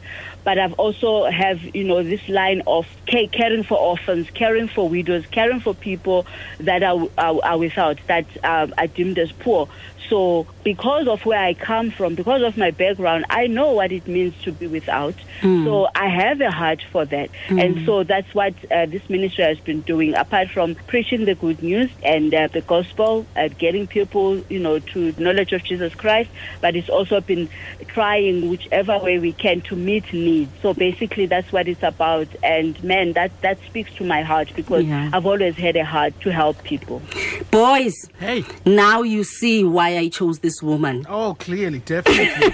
but 0.44 0.58
I've 0.58 0.74
also 0.74 1.30
have 1.30 1.60
you 1.76 1.84
know 1.84 2.04
this 2.04 2.28
line 2.28 2.64
of 2.66 2.88
ca- 3.10 3.28
caring 3.28 3.64
for 3.64 3.78
orphans, 3.78 4.28
caring 4.34 4.68
for 4.68 4.90
widows, 4.90 5.26
caring 5.28 5.60
for 5.60 5.76
people 5.76 6.26
that 6.60 6.84
are 6.84 7.08
are, 7.18 7.40
are 7.44 7.58
without, 7.58 8.00
that 8.08 8.26
um, 8.44 8.74
are 8.78 8.88
deemed 8.88 9.20
as 9.20 9.32
poor. 9.32 9.68
So 10.10 10.46
because 10.64 11.08
of 11.08 11.26
where 11.26 11.40
I 11.40 11.54
come 11.54 11.90
from, 11.92 12.16
because 12.16 12.42
of 12.42 12.58
my 12.58 12.72
background, 12.72 13.26
I 13.30 13.48
know 13.48 13.72
what 13.72 13.92
it 13.92 14.08
means 14.08 14.34
to 14.44 14.52
be 14.52 14.68
without. 14.68 15.16
So 15.42 15.88
I 15.96 16.08
have 16.10 16.40
a 16.42 16.52
heart 16.52 16.82
for 16.92 17.06
that, 17.06 17.30
and 17.50 17.86
so 17.86 18.04
that's 18.04 18.32
what 18.36 18.54
uh, 18.72 18.86
this 18.86 19.10
ministry 19.10 19.44
has 19.46 19.58
been 19.60 19.82
doing. 19.82 20.14
Apart 20.14 20.50
from 20.50 20.76
preaching 20.76 21.26
the 21.26 21.34
good 21.36 21.64
news 21.64 21.90
and 22.04 22.34
uh, 22.34 22.48
the 22.48 22.62
gospel, 22.62 23.26
uh, 23.36 23.48
getting 23.58 23.88
people, 23.88 24.38
you 24.50 24.60
know, 24.60 24.80
to 24.80 25.14
knowledge 25.18 25.52
of 25.54 25.64
Jesus 25.64 25.96
Christ, 25.96 26.30
but 26.62 26.76
it's 26.76 26.90
also 26.90 27.22
been 27.22 27.50
trying 27.88 28.50
whichever 28.50 28.98
way 29.00 29.18
we 29.20 29.32
can 29.34 29.62
to 29.62 29.76
meet 29.76 30.12
needs. 30.14 30.52
So 30.62 30.74
basically, 30.74 31.26
that's 31.26 31.52
what 31.52 31.68
it's 31.68 31.84
about. 31.84 32.28
And 32.44 32.82
man, 32.84 33.14
that 33.14 33.32
that 33.42 33.58
speaks 33.66 33.94
to 33.96 34.04
my 34.04 34.22
heart 34.22 34.52
because 34.56 34.86
Yeah. 34.86 35.10
I've 35.14 35.26
always 35.26 35.56
had 35.56 35.76
a 35.76 35.86
heart 35.86 36.14
to 36.22 36.32
help 36.32 36.64
people. 36.64 37.02
boys 37.50 37.96
Hey. 38.20 38.44
now 38.66 39.02
you 39.02 39.24
see 39.24 39.64
why 39.64 39.91
i 40.00 40.10
chose 40.10 40.40
this 40.40 40.62
woman 40.64 41.06
Oh, 41.10 41.36
clearly, 41.40 41.80
definitely. 41.80 42.54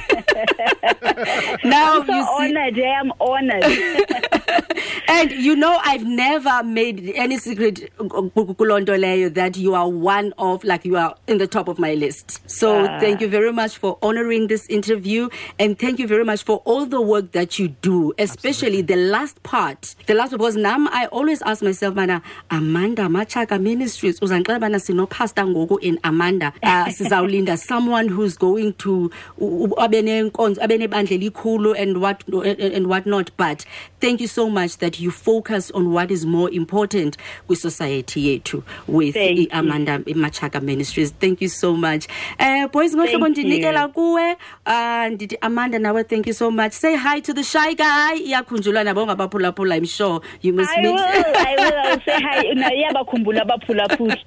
now 1.64 2.04
So 2.06 2.14
you 2.14 2.24
see 2.24 2.54
honored, 2.54 2.80
I 2.80 3.00
am 3.00 3.12
honored. 3.20 4.34
And 5.10 5.32
you 5.32 5.56
know, 5.56 5.80
I've 5.84 6.04
never 6.06 6.64
made 6.64 7.12
any 7.16 7.38
secret 7.38 7.90
kuloo 7.98 9.34
that 9.34 9.58
you 9.58 9.74
are 9.74 9.88
one 9.90 10.34
of, 10.38 10.64
like, 10.64 10.86
you 10.86 10.98
are 10.98 11.16
in 11.28 11.38
the 11.38 11.48
top 11.48 11.68
of 11.68 11.80
my 11.80 11.94
list. 11.94 12.42
So 12.50 12.86
Ah. 12.86 13.00
thank 13.00 13.22
you 13.22 13.28
very 13.28 13.52
much 13.54 13.78
for 13.78 13.98
honoring 14.02 14.48
this 14.48 14.68
interview. 14.68 15.30
And 15.60 15.80
thank 15.80 16.00
you 16.00 16.08
very 16.08 16.24
much 16.26 16.44
for 16.44 16.58
all 16.66 16.86
the 16.86 17.02
work 17.02 17.32
that 17.32 17.58
you 17.58 17.70
do, 17.82 18.14
especially 18.20 18.82
the 18.82 18.96
last 18.98 19.42
part. 19.44 19.96
The 20.08 20.14
last 20.14 20.32
because 20.32 20.56
now 20.56 20.78
I 20.92 21.06
always 21.08 21.42
ask 21.44 21.64
myself, 21.64 21.96
mana, 21.96 22.22
Amanda 22.52 23.04
Machaka 23.04 23.62
Ministries, 23.62 24.20
uzanxela 24.20 24.60
bana 24.60 24.78
sinopastor 24.78 25.46
ngoku 25.48 25.80
in 25.82 26.00
Amanda. 26.04 26.54
Uh, 26.62 26.86
sizawulinda 26.96 27.58
someone 27.58 28.08
who's 28.10 28.36
going 28.38 28.74
to 28.74 29.10
u- 29.40 29.68
u- 29.68 29.76
abe 29.78 30.02
nenkonzo- 30.04 30.62
abe 30.62 30.78
nebandla 30.80 31.18
elikhulu 31.18 31.80
and 31.80 32.02
what 32.02 32.24
and, 32.28 32.60
and 32.60 32.88
whatnot. 32.88 33.32
But 33.38 33.66
thank 34.02 34.20
you 34.22 34.28
so 34.28 34.37
much 34.50 34.78
that 34.78 35.00
you 35.00 35.10
focus 35.10 35.72
on 35.72 35.92
what 35.92 36.12
is 36.12 36.26
more 36.26 36.52
important 36.54 37.18
with 37.48 37.58
society 37.60 38.22
yethu 38.40 38.62
with 38.88 39.14
Thank. 39.16 39.50
Amanda 39.52 40.00
Machaka 40.00 40.62
Ministries. 40.62 41.12
Thank 41.20 41.42
you 41.42 41.50
so 41.50 41.76
much. 41.76 42.08
Uh, 42.40 42.68
boys, 42.68 42.94
ngohlobo 42.96 43.28
ndinikela 43.28 43.88
kuwe. 43.88 44.36
Uh, 44.66 45.08
ndithi 45.12 45.38
Amanda 45.42 45.80
nawe 45.80 46.04
thank 46.04 46.28
you 46.28 46.34
so 46.34 46.52
much. 46.52 46.74
Say 46.74 46.96
hi 46.96 47.20
to 47.22 47.34
the 47.34 47.44
shy 47.44 47.74
guy. 47.74 48.18
Iyakhunjulwa 48.20 48.84
nabo 48.84 49.06
ngabaphulaphula. 49.06 49.76
I'm 49.78 49.86
sure 49.86 50.22
you 50.42 50.54
must 50.54 50.72
I 50.78 50.82
meet. 50.82 50.92
will, 50.94 51.00
I 51.00 51.56
will. 51.60 51.74
I'll 51.92 52.02
say 52.02 52.22
hi. 52.22 52.44
Iyabakhumbula 52.78 53.42
abaphulaphuli. 53.42 54.18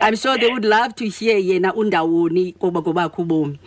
I'm 0.00 0.16
sure 0.16 0.38
they 0.38 0.50
would 0.50 0.64
love 0.64 0.94
to 0.96 1.08
hear 1.08 1.36
yena 1.38 1.74
undawoni 1.74 2.52
koba 2.58 2.80
kobakho 2.82 3.22
ubomi. 3.22 3.58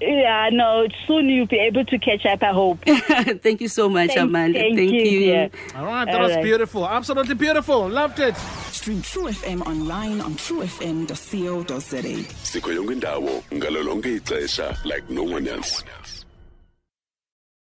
Yeah, 0.00 0.50
no, 0.52 0.86
soon 1.06 1.28
you'll 1.28 1.46
be 1.46 1.58
able 1.58 1.84
to 1.86 1.98
catch 1.98 2.26
up, 2.26 2.42
I 2.42 2.52
hope. 2.52 2.78
thank 3.42 3.60
you 3.60 3.68
so 3.68 3.88
much, 3.88 4.08
Thank- 4.14 4.28
Amanda. 4.28 4.58
thank 4.58 4.76
thank 4.76 4.90
you, 4.90 5.00
you. 5.00 5.20
dear. 5.20 5.50
All 5.76 5.86
right, 5.86 6.04
that 6.04 6.14
All 6.16 6.22
was 6.26 6.34
right. 6.34 6.42
beautiful. 6.44 6.86
Absolutely 6.86 7.34
beautiful. 7.36 7.88
Loved 7.88 8.18
it. 8.20 8.36
Stream 8.70 9.00
True 9.02 9.28
FM 9.28 9.62
online 9.66 10.20
on 10.20 10.34
truefm.co.za. 10.34 12.24
sikho 12.42 12.72
yonke 12.72 12.92
indawo 12.92 13.42
ngalo 13.54 14.02
ixesha 14.16 14.76
like 14.84 15.08
no 15.10 15.22
one 15.22 15.48
else 15.48 15.84